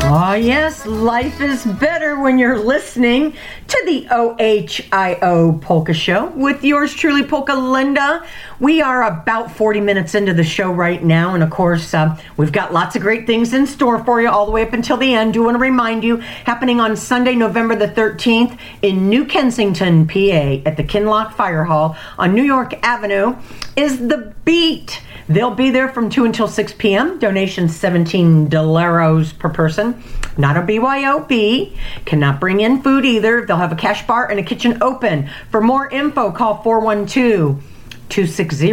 Oh, 0.09 0.35
yes, 0.35 0.87
life 0.87 1.41
is 1.41 1.65
better 1.65 2.21
when 2.21 2.39
you're 2.39 2.61
listening 2.61 3.35
to 3.67 3.83
the 3.87 4.07
OHIO 4.09 5.61
Polka 5.61 5.93
Show 5.93 6.27
with 6.29 6.63
yours 6.63 6.95
truly, 6.95 7.25
Polka 7.25 7.53
Linda. 7.53 8.25
We 8.61 8.81
are 8.81 9.03
about 9.03 9.51
40 9.51 9.81
minutes 9.81 10.15
into 10.15 10.33
the 10.33 10.45
show 10.45 10.71
right 10.71 11.03
now, 11.03 11.35
and 11.35 11.43
of 11.43 11.51
course, 11.51 11.93
uh, 11.93 12.17
we've 12.37 12.53
got 12.53 12.73
lots 12.73 12.95
of 12.95 13.03
great 13.03 13.27
things 13.27 13.53
in 13.53 13.67
store 13.67 14.03
for 14.05 14.23
you 14.23 14.29
all 14.29 14.47
the 14.47 14.53
way 14.53 14.63
up 14.63 14.73
until 14.75 14.97
the 14.97 15.13
end. 15.13 15.35
Do 15.35 15.43
want 15.43 15.57
to 15.57 15.61
remind 15.61 16.05
you, 16.05 16.19
happening 16.19 16.79
on 16.79 16.97
Sunday, 16.97 17.35
November 17.35 17.75
the 17.75 17.89
13th 17.89 18.57
in 18.83 19.09
New 19.09 19.25
Kensington, 19.25 20.07
PA, 20.07 20.63
at 20.65 20.77
the 20.77 20.85
Kinloch 20.85 21.33
Fire 21.33 21.65
Hall 21.65 21.97
on 22.17 22.33
New 22.33 22.45
York 22.45 22.75
Avenue, 22.85 23.35
is 23.75 24.07
The 24.07 24.33
Beat. 24.45 25.01
They'll 25.29 25.55
be 25.55 25.71
there 25.71 25.89
from 25.89 26.09
2 26.09 26.25
until 26.25 26.47
6 26.47 26.75
p.m. 26.75 27.19
Donation 27.19 27.69
17 27.69 28.49
dollaros 28.49 29.37
per 29.37 29.49
person. 29.49 30.03
Not 30.39 30.57
a 30.57 30.61
BYOB. 30.61 31.77
Cannot 32.05 32.39
bring 32.39 32.61
in 32.61 32.83
food 32.83 33.05
either. 33.05 33.45
They'll 33.45 33.57
have 33.57 33.73
a 33.73 33.77
cash 33.77 34.07
bar 34.07 34.31
and 34.31 34.39
a 34.39 34.43
kitchen 34.43 34.81
open. 34.83 35.29
For 35.51 35.61
more 35.61 35.89
info, 35.89 36.31
call 36.31 36.63
412 36.63 37.63
260 38.09 38.73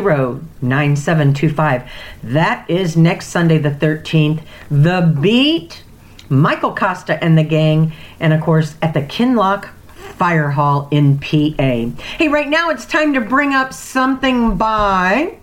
9725. 0.62 1.92
That 2.24 2.70
is 2.70 2.96
next 2.96 3.28
Sunday, 3.28 3.58
the 3.58 3.72
13th. 3.72 4.42
The 4.70 5.18
Beat, 5.20 5.84
Michael 6.30 6.76
Costa 6.76 7.24
and 7.24 7.38
the 7.38 7.44
gang, 7.44 7.94
and 8.20 8.32
of 8.32 8.42
course 8.42 8.76
at 8.82 8.94
the 8.94 9.02
Kinloch 9.02 9.70
Fire 10.18 10.52
Hall 10.52 10.88
in 10.92 11.18
PA. 11.18 12.04
Hey, 12.18 12.28
right 12.28 12.48
now 12.48 12.70
it's 12.70 12.86
time 12.86 13.14
to 13.14 13.22
bring 13.22 13.54
up 13.54 13.74
something 13.74 14.56
by 14.56 15.38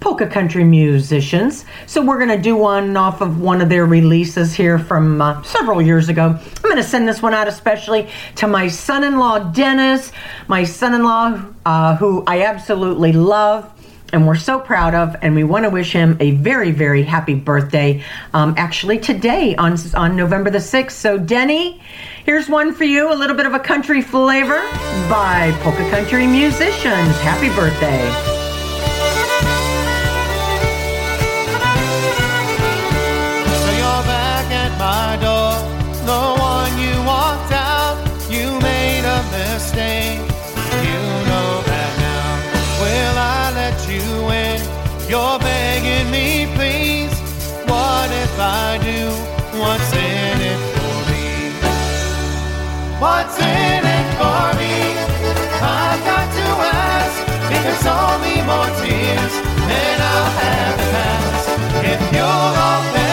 polka 0.00 0.26
country 0.26 0.64
musicians. 0.64 1.64
So 1.86 2.04
we're 2.04 2.18
going 2.18 2.36
to 2.36 2.42
do 2.42 2.56
one 2.56 2.96
off 2.96 3.20
of 3.20 3.40
one 3.40 3.60
of 3.60 3.68
their 3.68 3.86
releases 3.86 4.54
here 4.54 4.78
from 4.78 5.20
uh, 5.20 5.42
several 5.42 5.82
years 5.82 6.08
ago. 6.08 6.38
I'm 6.38 6.62
going 6.62 6.76
to 6.76 6.82
send 6.82 7.08
this 7.08 7.20
one 7.22 7.34
out 7.34 7.48
especially 7.48 8.08
to 8.36 8.46
my 8.46 8.68
son-in-law 8.68 9.50
Dennis, 9.52 10.12
my 10.46 10.64
son-in-law 10.64 11.42
uh, 11.66 11.96
who 11.96 12.22
I 12.26 12.42
absolutely 12.44 13.12
love. 13.12 13.72
And 14.10 14.26
we're 14.26 14.36
so 14.36 14.58
proud 14.58 14.94
of, 14.94 15.16
and 15.20 15.34
we 15.34 15.44
want 15.44 15.64
to 15.66 15.70
wish 15.70 15.92
him 15.92 16.16
a 16.18 16.30
very, 16.30 16.70
very 16.70 17.02
happy 17.02 17.34
birthday. 17.34 18.02
Um, 18.32 18.54
actually, 18.56 18.98
today 18.98 19.54
on 19.56 19.76
on 19.94 20.16
November 20.16 20.48
the 20.48 20.60
sixth. 20.60 20.96
So, 20.96 21.18
Denny, 21.18 21.82
here's 22.24 22.48
one 22.48 22.72
for 22.72 22.84
you. 22.84 23.12
A 23.12 23.16
little 23.16 23.36
bit 23.36 23.44
of 23.44 23.52
a 23.52 23.60
country 23.60 24.00
flavor 24.00 24.62
by 25.10 25.54
polka 25.60 25.90
country 25.90 26.26
musicians. 26.26 27.20
Happy 27.20 27.54
birthday! 27.54 28.37
What's 53.00 53.38
in 53.38 53.84
it 53.86 54.08
for 54.18 54.58
me? 54.58 54.74
I've 55.62 56.02
got 56.04 56.26
to 56.34 56.48
ask 56.66 57.22
if 57.54 57.62
it's 57.72 57.86
only 57.86 58.42
more 58.42 58.66
tears, 58.82 59.34
then 59.70 60.00
I'll 60.02 60.30
have 60.42 60.76
to 60.78 60.86
pass. 60.90 61.44
If 61.94 62.00
you'll 62.12 62.58
open 62.74 63.07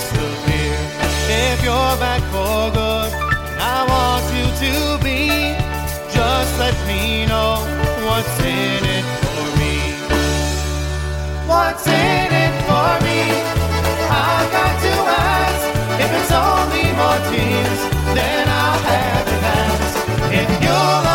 disappear. 0.00 0.76
If 1.28 1.62
you're 1.62 1.96
back 2.00 2.22
for 2.32 2.70
good, 2.72 3.10
I 3.60 3.78
want 3.92 4.24
you 4.36 4.46
to 4.64 4.74
be. 5.04 5.20
Just 6.16 6.52
let 6.58 6.76
me 6.86 7.26
know 7.26 7.54
what's 8.06 8.38
in 8.40 8.82
it 8.96 9.06
for 9.22 9.44
me. 9.60 9.76
What's 11.46 11.86
in 11.86 12.30
it 12.44 12.54
for 12.68 12.90
me? 13.06 13.20
I've 14.22 14.48
got 14.56 14.74
to 14.86 14.94
ask 15.36 15.62
if 16.04 16.10
it's 16.18 16.32
only 16.48 16.86
more 17.00 17.20
tears, 17.30 17.80
then 18.16 18.44
I'll 18.48 18.82
have 18.92 19.28
it 19.36 19.42
ask. 19.58 19.96
If 20.40 20.48
you'll 20.62 21.09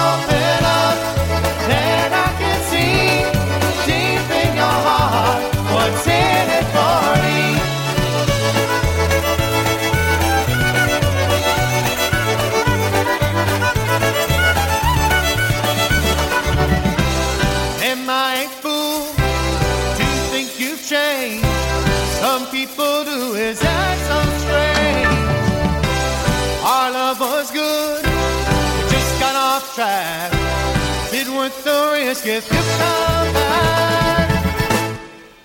risk 32.16 32.28
if 32.28 32.52
you 32.52 32.60
come 32.78 33.34
back? 33.34 34.30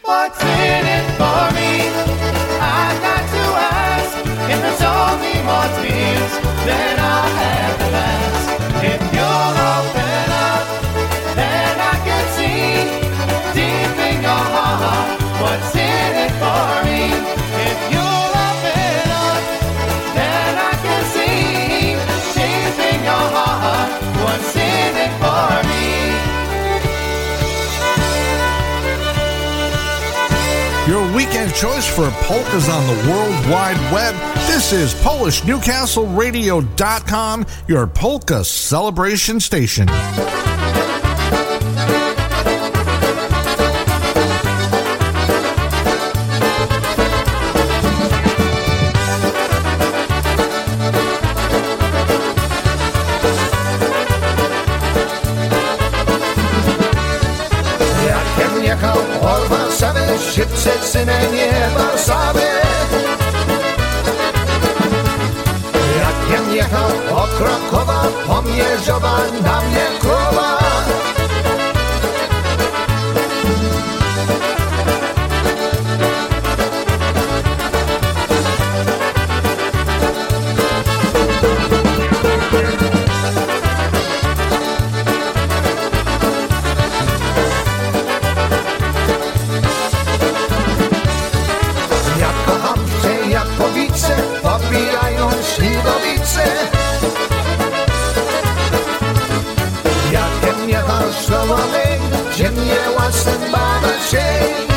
What's 0.02 0.42
in 0.42 0.86
it 0.96 1.06
for 1.18 1.42
me? 1.56 1.72
I 2.60 2.94
got 3.06 3.24
to 3.34 3.44
ask 3.74 4.18
if 4.54 4.60
it's 4.70 4.82
only 4.82 5.36
more 5.48 5.68
tears, 5.80 6.32
then 6.66 6.94
I'll 6.98 7.34
have 7.42 7.76
to 7.78 7.88
ask. 8.12 8.48
If 8.84 9.02
you'll 9.14 9.89
weekend 31.30 31.54
choice 31.54 31.86
for 31.86 32.10
polkas 32.22 32.68
on 32.68 32.84
the 32.88 32.94
World 33.08 33.48
Wide 33.48 33.78
Web. 33.92 34.16
This 34.48 34.72
is 34.72 34.92
PolishNewcastleRadio.com, 34.94 37.46
your 37.68 37.86
polka 37.86 38.44
celebration 38.44 39.38
station. 39.38 39.86
Szybce 60.40 60.70
synem 60.82 61.34
nie 61.34 61.68
Warszawy. 61.78 62.40
Jakiem 66.00 66.54
jechał 66.54 66.88
od 67.22 67.30
Krakowa, 67.30 68.02
pomierzowa 68.26 69.18
na 69.42 69.60
mnie 69.60 69.86
krowa. 70.00 70.19
Szlomowy, 101.20 101.84
ciemnie 102.36 102.76
łasem 102.96 103.40
bada 103.52 104.69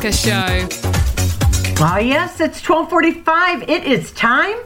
Polka 0.00 0.16
Show. 0.16 0.66
Ah, 1.78 1.98
yes, 1.98 2.40
it's 2.40 2.66
1245. 2.66 3.68
It 3.68 3.84
is 3.84 4.12
time 4.12 4.56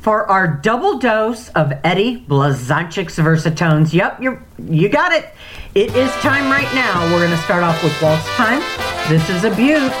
for 0.00 0.30
our 0.30 0.46
double 0.46 1.00
dose 1.00 1.48
of 1.50 1.72
Eddie 1.82 2.24
Blazonczyk's 2.28 3.18
Versatones. 3.18 3.92
Yep, 3.92 4.22
you 4.22 4.38
you 4.62 4.88
got 4.88 5.10
it. 5.10 5.34
It 5.74 5.96
is 5.96 6.12
time 6.22 6.52
right 6.52 6.72
now. 6.72 7.02
We're 7.12 7.26
going 7.26 7.36
to 7.36 7.42
start 7.42 7.64
off 7.64 7.82
with 7.82 8.00
waltz 8.00 8.28
time. 8.36 8.62
This 9.08 9.28
is 9.28 9.42
a 9.42 9.50
beaut, 9.56 9.92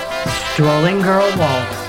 Strolling 0.52 1.02
Girl 1.02 1.36
Waltz. 1.36 1.85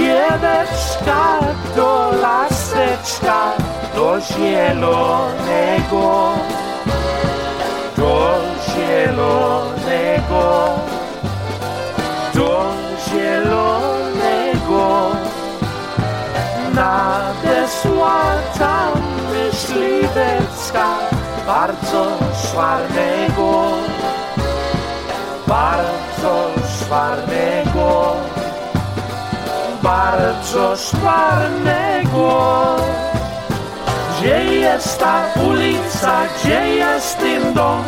Dzieweczka 0.00 1.40
do 1.76 2.12
laseczka 2.22 3.52
do 3.94 4.20
zielonego, 4.20 6.08
do 7.96 8.40
zielonego, 8.68 10.44
do 12.34 12.72
zielonego. 13.10 14.86
Nadesła 16.74 18.20
tam 18.58 18.92
myśliwecka 19.30 20.88
bardzo 21.46 22.02
szwarnego, 22.42 23.50
bardzo 25.46 26.50
szwarnego 26.78 28.16
bardzo 29.90 30.76
szwarnego. 30.76 32.28
Gdzie 34.10 34.44
jest 34.44 34.98
ta 34.98 35.22
ulica, 35.48 36.12
gdzie 36.34 36.68
jest 36.68 37.18
ten 37.18 37.54
dom, 37.54 37.84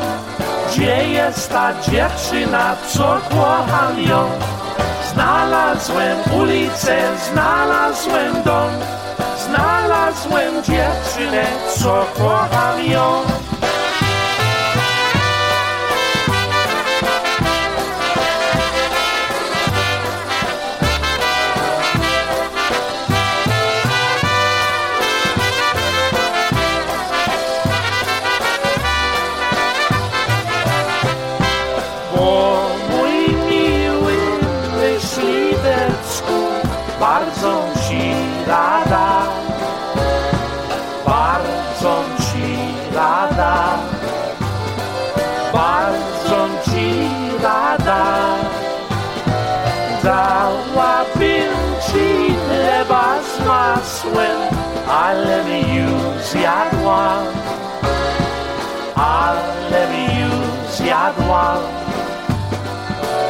gdzie 0.69 1.09
jest 1.09 1.51
ta 1.51 1.73
dziewczyna, 1.81 2.77
co 2.89 3.19
kocham 3.31 4.01
ją? 4.01 4.31
Znalazłem 5.13 6.19
ulicę, 6.41 6.97
znalazłem 7.33 8.43
dom, 8.45 8.71
znalazłem 9.47 10.55
dziewczynę, 10.63 11.45
co 11.79 12.07
kocham 12.19 12.85
ją. 12.85 13.23
Już 61.19 61.25
zjadłam 61.25 61.83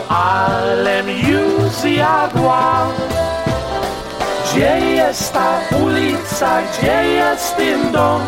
ale 0.09 1.03
mi 1.03 1.20
już 1.20 1.72
zjadła. 1.72 2.87
Gdzie 4.45 4.80
jest 4.80 5.33
ta 5.33 5.61
ulica, 5.85 6.62
gdzie 6.62 7.05
jest 7.05 7.57
ten 7.57 7.93
dom, 7.93 8.20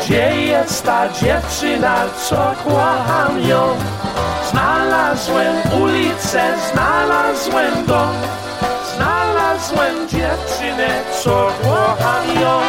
gdzie 0.00 0.36
jest 0.36 0.84
ta 0.84 1.08
dziewczyna, 1.08 1.96
co 2.28 2.54
kocham 2.64 3.40
ją? 3.40 3.68
Znalazłem 4.50 5.56
ulicę, 5.82 6.42
znalazłem 6.72 7.86
dom, 7.86 8.14
znalazłem 8.96 10.08
dziewczynę, 10.08 10.88
co 11.22 11.48
kocham 11.62 12.40
ją. 12.42 12.60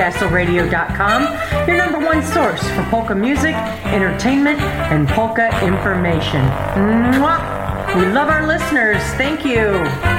PolishNewcastleRadio.com, 0.00 1.68
your 1.68 1.76
number 1.76 1.98
one 1.98 2.22
source 2.22 2.62
for 2.70 2.82
polka 2.84 3.14
music, 3.14 3.54
entertainment, 3.86 4.60
and 4.60 5.06
polka 5.08 5.48
information. 5.64 6.40
Mwah! 7.20 7.94
We 7.96 8.06
love 8.06 8.28
our 8.28 8.46
listeners. 8.46 9.02
Thank 9.14 9.44
you. 9.44 10.09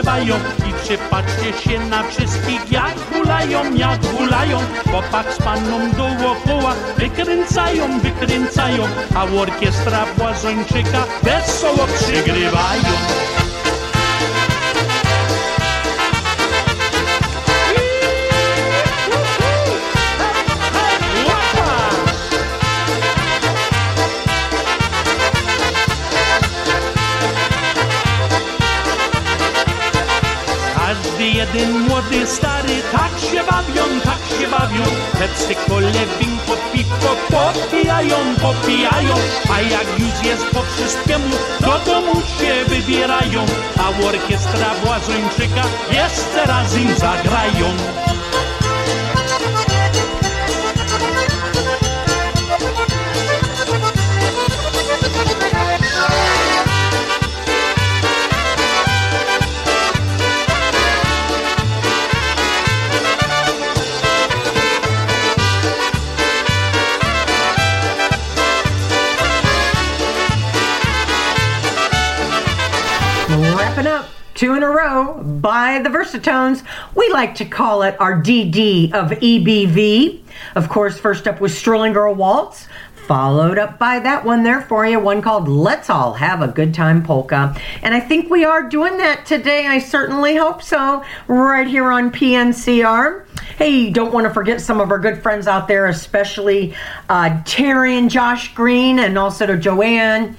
I 0.00 0.72
przypatrzcie 0.82 1.52
się 1.52 1.80
na 1.80 2.02
wszystkich, 2.02 2.72
jak 2.72 2.94
hulają, 3.12 3.74
jak 3.74 4.06
hulają. 4.06 4.58
Chłopak 4.90 5.34
z 5.34 5.38
panną 5.38 5.90
dookoła 5.90 6.74
wykręcają, 6.96 8.00
wykręcają. 8.00 8.88
A 9.14 9.24
orkiestra 9.24 10.06
Błazończyka 10.18 11.04
wesoło 11.22 11.86
przygrywają 11.86 13.49
Jeden 31.20 31.78
młody, 31.78 32.26
stary, 32.26 32.82
tak 32.92 33.10
się 33.30 33.44
bawią, 33.44 34.00
tak 34.04 34.38
się 34.38 34.48
bawią. 34.48 34.84
Pepsi, 35.18 35.54
kole, 35.68 35.92
winko, 36.20 36.56
piwo, 36.72 37.16
popijają, 37.30 38.16
popijają. 38.42 39.14
A 39.52 39.60
jak 39.60 39.86
już 39.98 40.24
jest 40.24 40.46
po 40.46 40.62
wszystkiemu, 40.62 41.36
do 41.60 41.92
domu 41.92 42.12
się 42.14 42.64
wybierają. 42.64 43.46
A 43.78 44.06
orkiestra 44.06 44.74
Błazończyka 44.84 45.64
jeszcze 45.92 46.46
raz 46.46 46.76
im 46.76 46.94
zagrają. 46.94 48.09
Versatones. 76.10 76.64
We 76.94 77.08
like 77.10 77.36
to 77.36 77.44
call 77.44 77.82
it 77.82 77.96
our 78.00 78.20
DD 78.20 78.92
of 78.92 79.10
EBV. 79.10 80.20
Of 80.54 80.68
course, 80.68 80.98
first 80.98 81.28
up 81.28 81.40
was 81.40 81.56
Strolling 81.56 81.92
Girl 81.92 82.14
Waltz. 82.14 82.66
Followed 83.06 83.58
up 83.58 83.78
by 83.78 83.98
that 83.98 84.24
one 84.24 84.44
there 84.44 84.62
for 84.62 84.86
you, 84.86 85.00
one 85.00 85.20
called 85.20 85.48
Let's 85.48 85.90
All 85.90 86.12
Have 86.14 86.42
a 86.42 86.48
Good 86.48 86.74
Time 86.74 87.02
Polka. 87.02 87.56
And 87.82 87.92
I 87.92 87.98
think 87.98 88.30
we 88.30 88.44
are 88.44 88.68
doing 88.68 88.98
that 88.98 89.26
today. 89.26 89.66
I 89.66 89.80
certainly 89.80 90.36
hope 90.36 90.62
so. 90.62 91.04
Right 91.26 91.66
here 91.66 91.90
on 91.90 92.12
PNCR. 92.12 93.26
Hey, 93.56 93.90
don't 93.90 94.12
want 94.12 94.28
to 94.28 94.32
forget 94.32 94.60
some 94.60 94.80
of 94.80 94.92
our 94.92 94.98
good 94.98 95.22
friends 95.22 95.48
out 95.48 95.66
there, 95.66 95.86
especially 95.86 96.74
uh, 97.08 97.42
Terry 97.44 97.96
and 97.96 98.10
Josh 98.10 98.54
Green, 98.54 99.00
and 99.00 99.18
also 99.18 99.44
to 99.44 99.56
Joanne. 99.56 100.36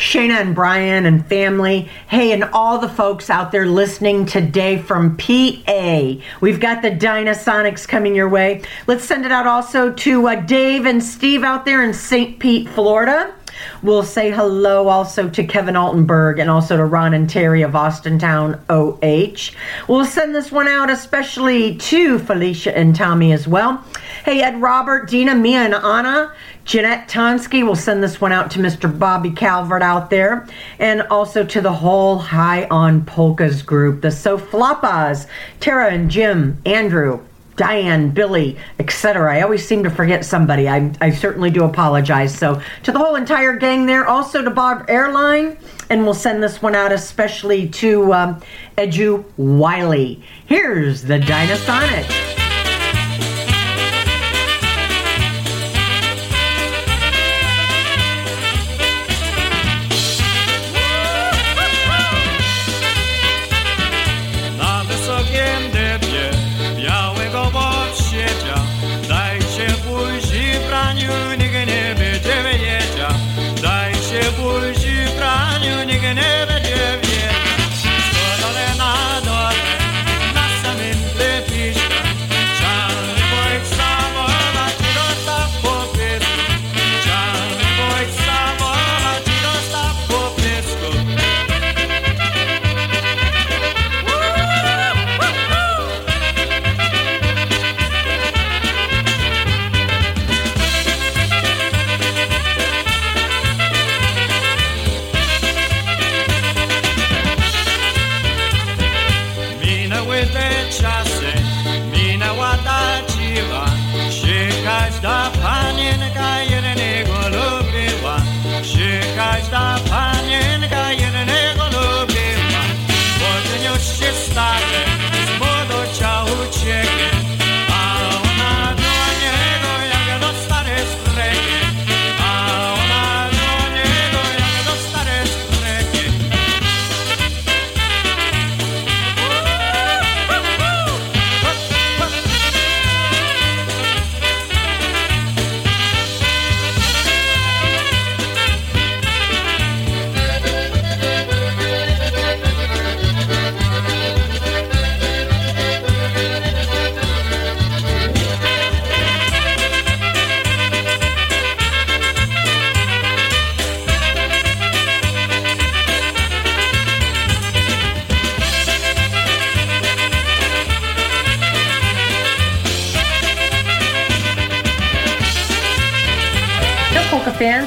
Shayna 0.00 0.40
and 0.40 0.54
Brian 0.54 1.04
and 1.04 1.26
family. 1.26 1.90
Hey, 2.08 2.32
and 2.32 2.42
all 2.42 2.78
the 2.78 2.88
folks 2.88 3.28
out 3.28 3.52
there 3.52 3.66
listening 3.66 4.24
today 4.24 4.80
from 4.80 5.18
PA. 5.18 6.14
We've 6.40 6.58
got 6.58 6.80
the 6.80 6.90
Dynasonics 6.90 7.86
coming 7.86 8.14
your 8.14 8.30
way. 8.30 8.62
Let's 8.86 9.04
send 9.04 9.26
it 9.26 9.30
out 9.30 9.46
also 9.46 9.92
to 9.92 10.26
uh, 10.26 10.36
Dave 10.36 10.86
and 10.86 11.04
Steve 11.04 11.44
out 11.44 11.66
there 11.66 11.84
in 11.84 11.92
St. 11.92 12.38
Pete, 12.38 12.66
Florida. 12.70 13.34
We'll 13.82 14.02
say 14.02 14.30
hello 14.30 14.88
also 14.88 15.28
to 15.28 15.44
Kevin 15.44 15.74
Altenberg 15.74 16.38
and 16.40 16.50
also 16.50 16.76
to 16.76 16.84
Ron 16.84 17.14
and 17.14 17.28
Terry 17.28 17.62
of 17.62 17.72
Austintown 17.72 18.60
OH. 18.68 19.56
We'll 19.88 20.04
send 20.04 20.34
this 20.34 20.52
one 20.52 20.68
out 20.68 20.90
especially 20.90 21.76
to 21.76 22.18
Felicia 22.18 22.76
and 22.76 22.94
Tommy 22.94 23.32
as 23.32 23.48
well. 23.48 23.84
Hey, 24.24 24.42
Ed 24.42 24.60
Robert, 24.60 25.08
Dina, 25.08 25.34
Mia, 25.34 25.60
and 25.60 25.74
Anna. 25.74 26.32
Jeanette 26.64 27.08
Tonsky 27.08 27.66
will 27.66 27.74
send 27.74 28.02
this 28.02 28.20
one 28.20 28.32
out 28.32 28.50
to 28.52 28.58
Mr. 28.58 28.96
Bobby 28.96 29.30
Calvert 29.30 29.82
out 29.82 30.10
there, 30.10 30.46
and 30.78 31.02
also 31.02 31.44
to 31.44 31.60
the 31.60 31.72
whole 31.72 32.18
High 32.18 32.66
on 32.70 33.04
Polkas 33.04 33.62
group, 33.62 34.02
the 34.02 34.08
Soflapas, 34.08 35.26
Tara 35.58 35.90
and 35.90 36.10
Jim, 36.10 36.60
Andrew, 36.66 37.20
Diane, 37.56 38.10
Billy, 38.10 38.56
etc. 38.78 39.36
I 39.36 39.42
always 39.42 39.66
seem 39.66 39.84
to 39.84 39.90
forget 39.90 40.24
somebody. 40.24 40.68
I, 40.68 40.92
I 41.00 41.10
certainly 41.10 41.50
do 41.50 41.64
apologize. 41.64 42.36
So, 42.36 42.60
to 42.84 42.92
the 42.92 42.98
whole 42.98 43.16
entire 43.16 43.56
gang 43.56 43.86
there, 43.86 44.06
also 44.06 44.42
to 44.42 44.50
Bob 44.50 44.86
Airline, 44.88 45.58
and 45.90 46.04
we'll 46.04 46.14
send 46.14 46.42
this 46.42 46.62
one 46.62 46.74
out 46.74 46.92
especially 46.92 47.68
to 47.68 48.12
um, 48.14 48.42
Edu 48.78 49.24
Wiley. 49.36 50.22
Here's 50.46 51.02
the 51.02 51.18
Dynasonic. 51.18 52.39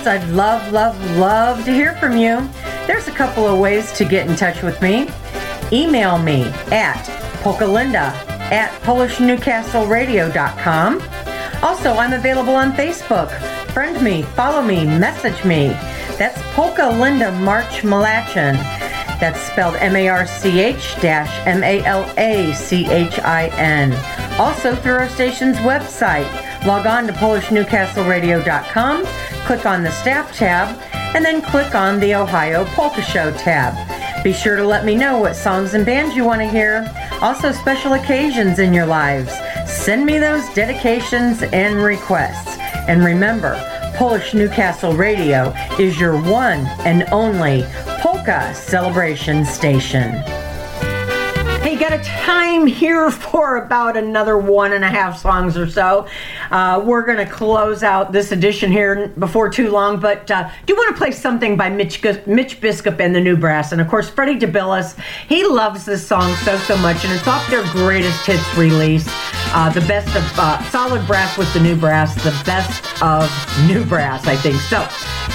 I'd 0.08 0.28
love, 0.30 0.72
love, 0.72 0.97
love 1.18 1.66
to 1.66 1.74
hear 1.74 1.95
from 1.95 2.16
you. 2.18 2.47
There's 2.88 3.08
a 3.08 3.12
couple 3.12 3.45
of 3.47 3.60
ways 3.60 3.91
to 3.93 4.06
get 4.06 4.30
in 4.30 4.36
touch 4.36 4.62
with 4.62 4.80
me. 4.82 5.10
Email 5.72 6.18
me 6.18 6.43
at 6.72 7.04
polkalinda 7.41 8.12
at 8.51 8.70
polishnewcastleradio.com. 8.84 11.01
Also, 11.64 11.93
I'm 11.93 12.12
available 12.14 12.56
on 12.56 12.74
Facebook. 12.74 13.32
Friend 13.72 14.01
me, 14.04 14.24
follow 14.24 14.62
me, 14.62 14.86
message 14.86 15.43
me. 15.45 15.70
That's 16.18 16.39
Polka 16.54 16.89
Linda 16.89 17.32
March 17.39 17.82
Malachin. 17.82 18.56
That's 19.20 19.39
spelled 19.39 19.76
M 19.78 19.95
A 19.95 20.10
R 20.10 20.28
C 20.28 20.60
H 20.60 20.95
dash 21.01 21.32
M 21.47 21.64
A 21.64 21.84
L 21.86 22.06
A 22.18 22.54
C 22.54 22.86
H 22.89 23.18
I 23.20 23.47
N. 23.58 23.93
Also 24.39 24.76
through 24.76 24.95
our 24.95 25.10
station's 25.10 25.58
website. 25.58 26.28
Log 26.66 26.86
on 26.86 27.08
to 27.08 27.14
PolishNewcastleRadio.com, 27.14 29.04
click 29.45 29.65
on 29.65 29.83
the 29.83 29.91
staff 29.91 30.35
tab, 30.35 30.79
and 31.15 31.23
then 31.23 31.41
click 31.41 31.75
on 31.75 31.99
the 31.99 32.15
Ohio 32.15 32.65
Polka 32.65 33.01
Show 33.01 33.31
tab. 33.31 33.73
Be 34.23 34.33
sure 34.33 34.55
to 34.55 34.65
let 34.65 34.85
me 34.85 34.95
know 34.95 35.19
what 35.19 35.35
songs 35.35 35.73
and 35.73 35.85
bands 35.85 36.15
you 36.15 36.23
want 36.23 36.41
to 36.41 36.47
hear. 36.47 36.89
Also, 37.21 37.51
special 37.51 37.93
occasions 37.93 38.59
in 38.59 38.73
your 38.73 38.85
lives. 38.85 39.33
Send 39.69 40.05
me 40.05 40.17
those 40.17 40.47
dedications 40.53 41.43
and 41.43 41.75
requests. 41.83 42.57
And 42.87 43.03
remember, 43.03 43.55
Polish 43.95 44.33
Newcastle 44.33 44.93
Radio 44.93 45.53
is 45.77 45.99
your 45.99 46.19
one 46.21 46.65
and 46.85 47.03
only 47.11 47.63
polka 48.01 48.53
celebration 48.55 49.45
station. 49.45 50.11
Hey, 51.61 51.77
got 51.77 51.93
a 51.93 52.03
time 52.03 52.65
here 52.65 53.09
for 53.11 53.57
about 53.57 53.95
another 53.95 54.37
one 54.37 54.73
and 54.73 54.83
a 54.83 54.89
half 54.89 55.19
songs 55.19 55.57
or 55.57 55.69
so. 55.69 56.07
Uh, 56.54 56.80
we're 56.86 57.01
going 57.04 57.18
to 57.18 57.26
close 57.26 57.82
out 57.82 58.12
this 58.12 58.32
edition 58.32 58.72
here 58.72 59.08
before 59.18 59.49
too 59.49 59.72
long, 59.72 59.99
but 59.99 60.30
uh, 60.30 60.47
do 60.68 60.76
want 60.76 60.88
to 60.93 60.95
play 60.95 61.10
something 61.10 61.58
by 61.58 61.68
Mitch, 61.68 61.99
Mitch 62.28 62.62
Biscup 62.62 62.99
and 62.99 63.16
the 63.16 63.20
New 63.20 63.36
Brass. 63.36 63.72
And 63.72 63.82
of 63.82 63.88
course, 63.88 64.08
Freddie 64.08 64.38
DeBillis, 64.38 64.95
he 65.28 65.47
loves 65.47 65.84
this 65.84 66.06
song 66.06 66.36
so, 66.43 66.56
so 66.58 66.78
much, 66.78 67.04
and 67.06 67.12
it's 67.12 67.28
off 67.28 67.49
their 67.49 67.64
greatest 67.72 68.24
hits 68.28 68.56
release. 68.56 69.06
Uh, 69.56 69.72
the 69.72 69.82
best 69.82 70.16
of 70.16 70.24
uh, 70.38 70.64
solid 70.70 71.06
brass 71.08 71.39
with 71.39 71.51
the 71.56 71.60
new 71.60 71.76
brass, 71.76 72.14
the 72.24 72.39
best 72.45 73.01
of 73.01 73.32
new 73.68 73.84
brass, 73.86 74.28
I 74.28 74.36
think. 74.36 74.58
So, 74.58 74.78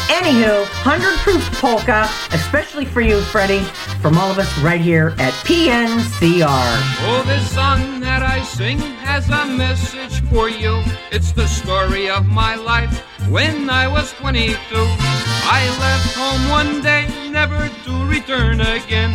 anywho, 0.07 0.61
100 0.85 1.19
proof 1.19 1.45
polka, 1.61 2.09
especially 2.31 2.85
for 2.85 3.01
you, 3.01 3.21
Freddie, 3.23 3.64
from 4.01 4.19
all 4.19 4.31
of 4.31 4.39
us 4.39 4.57
right 4.59 4.81
here 4.81 5.16
at 5.19 5.33
PNCR. 5.45 6.47
Oh, 6.47 7.25
this 7.27 7.51
song 7.53 7.99
that 8.01 8.23
I 8.23 8.41
sing 8.45 8.79
has 8.79 9.29
a 9.31 9.47
message 9.47 10.23
for 10.31 10.49
you. 10.49 10.81
It's 11.11 11.32
the 11.32 11.46
story 11.46 12.11
of 12.11 12.26
my 12.26 12.54
life 12.54 12.92
when 13.30 13.70
I 13.70 13.88
was 13.88 14.12
22. 14.12 14.56
I 14.76 15.64
left 15.80 16.14
home 16.14 16.50
one 16.50 16.82
day, 16.82 17.06
never 17.30 17.70
to 17.84 18.06
return 18.06 18.61
again. 18.61 19.12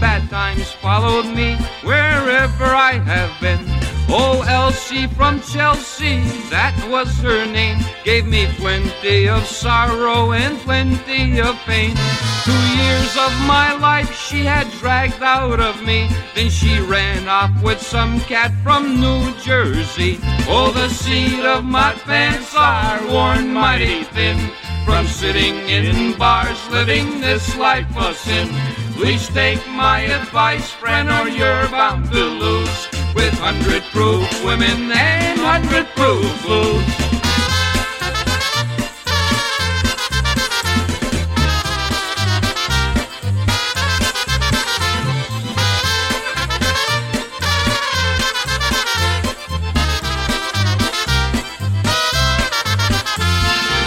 Bad 0.00 0.28
times 0.28 0.72
followed 0.72 1.26
me 1.26 1.56
wherever 1.84 2.64
I 2.64 2.94
have 2.94 3.40
been. 3.40 3.95
Oh, 4.08 4.44
Elsie 4.48 5.08
from 5.08 5.40
Chelsea, 5.42 6.20
that 6.48 6.74
was 6.88 7.08
her 7.18 7.44
name, 7.44 7.78
gave 8.04 8.26
me 8.26 8.46
plenty 8.56 9.28
of 9.28 9.44
sorrow 9.46 10.32
and 10.32 10.56
plenty 10.58 11.40
of 11.40 11.56
pain. 11.66 11.96
Two 12.44 12.64
years 12.78 13.16
of 13.18 13.32
my 13.46 13.76
life 13.80 14.14
she 14.14 14.44
had 14.44 14.70
dragged 14.78 15.22
out 15.22 15.58
of 15.58 15.82
me, 15.82 16.08
then 16.34 16.50
she 16.50 16.78
ran 16.80 17.28
off 17.28 17.50
with 17.62 17.80
some 17.80 18.20
cat 18.20 18.52
from 18.62 19.00
New 19.00 19.34
Jersey. 19.40 20.18
Oh, 20.48 20.70
the 20.72 20.88
seat 20.88 21.44
of 21.44 21.64
my 21.64 21.92
pants 22.04 22.54
are 22.56 23.04
worn 23.08 23.52
mighty 23.52 24.04
thin. 24.04 24.38
from 24.86 25.04
sitting 25.08 25.56
in 25.68 26.16
bars, 26.16 26.56
living 26.70 27.20
this 27.20 27.56
life 27.56 27.90
of 27.96 28.16
sin. 28.16 28.48
Please 28.96 29.28
take 29.28 29.64
my 29.68 30.00
advice, 30.00 30.70
friend, 30.70 31.10
or 31.10 31.28
you're 31.28 31.68
bound 31.68 32.10
to 32.10 32.24
lose 32.24 32.88
with 33.14 33.34
hundred 33.34 33.82
proof 33.92 34.26
women 34.42 34.90
and 34.90 35.38
hundred 35.38 35.86
proof 35.94 36.24
booze. 36.42 37.06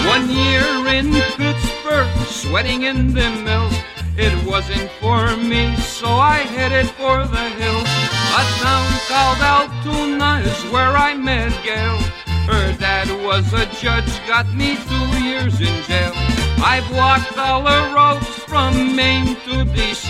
One 0.08 0.30
year 0.30 0.64
in 0.88 1.12
Pittsburgh, 1.36 2.28
sweating 2.28 2.84
in 2.84 3.14
the 3.14 3.30
mills. 3.44 3.79
It 4.22 4.36
wasn't 4.46 4.92
for 5.00 5.38
me, 5.38 5.74
so 5.78 6.10
I 6.10 6.40
headed 6.40 6.90
for 7.00 7.24
the 7.24 7.46
hills. 7.56 7.88
A 8.36 8.44
town 8.60 8.92
called 9.08 9.40
Altoona 9.40 10.42
is 10.44 10.62
where 10.74 10.92
I 10.92 11.16
met 11.16 11.54
Gail. 11.64 11.96
Her 12.52 12.74
dad 12.74 13.08
was 13.24 13.54
a 13.54 13.66
judge, 13.80 14.12
got 14.28 14.46
me 14.54 14.76
two 14.76 15.08
years 15.24 15.56
in 15.62 15.74
jail. 15.84 16.12
I've 16.60 16.84
walked 16.92 17.38
all 17.38 17.64
the 17.64 17.80
roads 17.96 18.28
from 18.44 18.94
Maine 18.94 19.36
to 19.48 19.64
DC. 19.72 20.10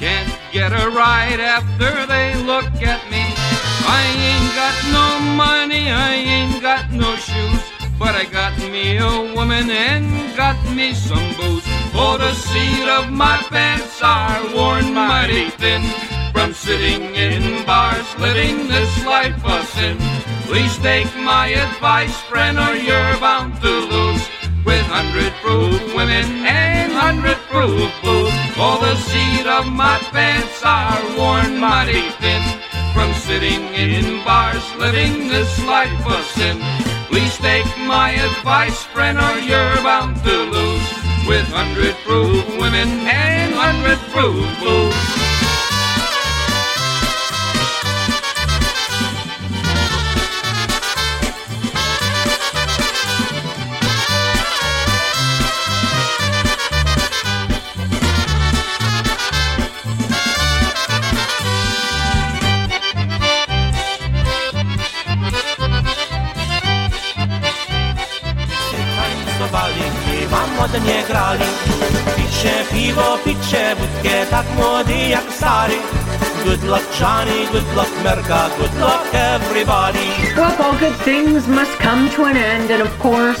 Can't 0.00 0.32
get 0.50 0.72
a 0.72 0.88
ride 0.88 1.38
after 1.38 2.06
they 2.06 2.34
look 2.44 2.72
at 2.80 3.02
me. 3.10 3.24
I 3.92 4.00
ain't 4.24 4.52
got 4.56 4.76
no 4.88 5.34
money, 5.36 5.90
I 5.90 6.14
ain't 6.14 6.62
got 6.62 6.90
no 6.90 7.14
shoes. 7.16 7.60
But 7.98 8.14
I 8.14 8.24
got 8.24 8.56
me 8.56 8.96
a 8.96 9.34
woman 9.34 9.68
and 9.68 10.34
got 10.34 10.56
me 10.74 10.94
some 10.94 11.36
booze. 11.36 11.81
Oh, 11.94 12.16
the 12.16 12.32
seat 12.32 12.88
of 12.88 13.12
my 13.12 13.36
pants 13.50 14.00
are 14.02 14.40
worn 14.54 14.94
mighty 14.94 15.50
thin 15.50 15.82
from 16.32 16.54
sitting 16.54 17.14
in 17.14 17.66
bars, 17.66 18.08
living 18.18 18.66
this 18.66 19.04
life 19.04 19.44
of 19.44 19.66
sin. 19.68 19.98
Please 20.48 20.76
take 20.78 21.14
my 21.16 21.48
advice, 21.48 22.18
friend, 22.22 22.58
or 22.58 22.74
you're 22.74 23.16
bound 23.20 23.60
to 23.60 23.68
lose. 23.68 24.24
With 24.64 24.86
hundred 24.86 25.32
proof 25.42 25.94
women 25.94 26.24
and 26.46 26.92
hundred 26.92 27.36
proof 27.52 27.92
booze. 28.02 28.32
Oh, 28.56 28.78
the 28.80 28.96
seat 28.96 29.46
of 29.46 29.66
my 29.66 29.98
pants 30.16 30.62
are 30.64 30.96
worn 31.18 31.58
mighty 31.58 32.08
thin 32.22 32.42
from 32.94 33.12
sitting 33.12 33.62
in 33.74 34.24
bars, 34.24 34.64
living 34.76 35.28
this 35.28 35.62
life 35.66 36.06
of 36.06 36.24
sin. 36.24 36.58
Please 37.08 37.36
take 37.38 37.68
my 37.84 38.12
advice, 38.12 38.82
friend, 38.84 39.18
or 39.18 39.38
you're 39.40 39.76
bound 39.82 40.16
to 40.24 40.36
lose 40.50 41.01
with 41.26 41.46
hundred 41.48 41.94
proof 42.04 42.44
women 42.58 42.88
and 43.06 43.54
hundred 43.54 43.98
proof 44.10 44.44
booze. 44.60 45.31
Modnie 70.72 71.02
grali. 71.08 71.44
Picie 72.16 72.64
piwo, 72.72 73.18
picie 73.24 73.76
wódkę, 73.76 74.26
tak 74.30 74.46
młody 74.56 74.94
jak 74.94 75.24
stary. 75.32 75.74
Good 76.44 76.64
luck 76.64 76.82
Johnny, 77.00 77.46
good 77.52 77.76
luck 77.76 77.90
Merka, 78.04 78.48
good 78.58 78.80
luck 78.80 79.06
everybody. 79.12 80.08
Well, 80.36 80.62
all 80.62 80.78
good 80.78 80.96
things 81.04 81.46
must 81.46 81.78
come 81.78 82.10
to 82.16 82.24
an 82.24 82.36
end, 82.36 82.70
and 82.70 82.82
of 82.82 82.98
course, 82.98 83.40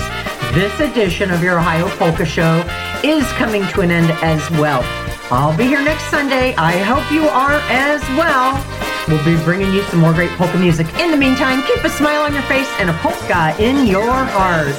this 0.54 0.80
edition 0.80 1.30
of 1.30 1.42
your 1.42 1.58
Ohio 1.58 1.88
Polka 1.98 2.26
Show 2.26 2.64
is 3.02 3.24
coming 3.38 3.66
to 3.68 3.80
an 3.80 3.90
end 3.90 4.10
as 4.22 4.50
well. 4.50 4.84
I'll 5.30 5.56
be 5.56 5.64
here 5.64 5.82
next 5.82 6.10
Sunday. 6.10 6.54
I 6.56 6.76
hope 6.84 7.10
you 7.10 7.28
are 7.28 7.60
as 7.70 8.02
well. 8.18 8.82
We'll 9.08 9.24
be 9.24 9.42
bringing 9.44 9.72
you 9.74 9.82
some 9.82 10.00
more 10.00 10.12
great 10.12 10.30
polka 10.38 10.58
music. 10.58 10.86
In 11.00 11.10
the 11.10 11.16
meantime, 11.16 11.62
keep 11.62 11.82
a 11.84 11.90
smile 11.90 12.22
on 12.22 12.32
your 12.32 12.44
face 12.44 12.68
and 12.78 12.88
a 12.88 12.92
polka 12.94 13.54
in 13.58 13.86
your 13.86 14.12
heart. 14.12 14.76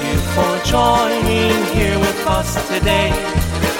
Us 2.28 2.55
today. 2.67 3.11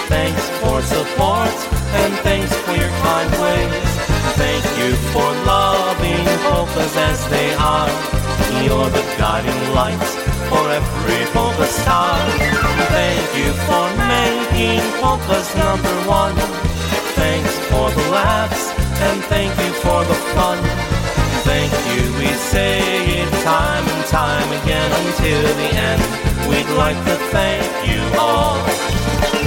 Thanks 0.07 0.49
for 0.59 0.81
support 0.81 1.55
and 2.01 2.13
thanks 2.25 2.53
for 2.63 2.75
your 2.75 2.89
kind 3.01 3.31
ways. 3.41 3.93
Thank 4.35 4.65
you 4.77 4.95
for 5.13 5.29
loving 5.45 6.25
polkas 6.43 6.95
as 6.97 7.19
they 7.29 7.53
are. 7.55 7.89
You're 8.63 8.89
the 8.89 9.03
guiding 9.17 9.63
light 9.73 10.07
for 10.49 10.63
every 10.69 11.25
polka 11.31 11.65
star. 11.67 12.19
Thank 12.91 13.27
you 13.39 13.51
for 13.67 13.85
making 14.11 14.81
polkas 15.01 15.55
number 15.55 15.95
one. 16.07 16.35
Thanks 17.15 17.53
for 17.69 17.89
the 17.91 18.09
laughs 18.11 18.71
and 19.01 19.23
thank 19.25 19.51
you 19.57 19.73
for 19.81 20.03
the 20.03 20.15
fun 20.35 20.82
thank 21.53 21.73
you. 21.91 22.01
We 22.17 22.27
say 22.33 22.79
it 23.21 23.31
time 23.43 23.85
and 23.93 24.05
time 24.07 24.49
again 24.61 24.89
until 25.05 25.43
the 25.61 25.69
end. 25.89 26.01
We'd 26.49 26.71
like 26.75 26.97
to 27.05 27.15
thank 27.35 27.67
you 27.89 28.01
all. 28.17 29.42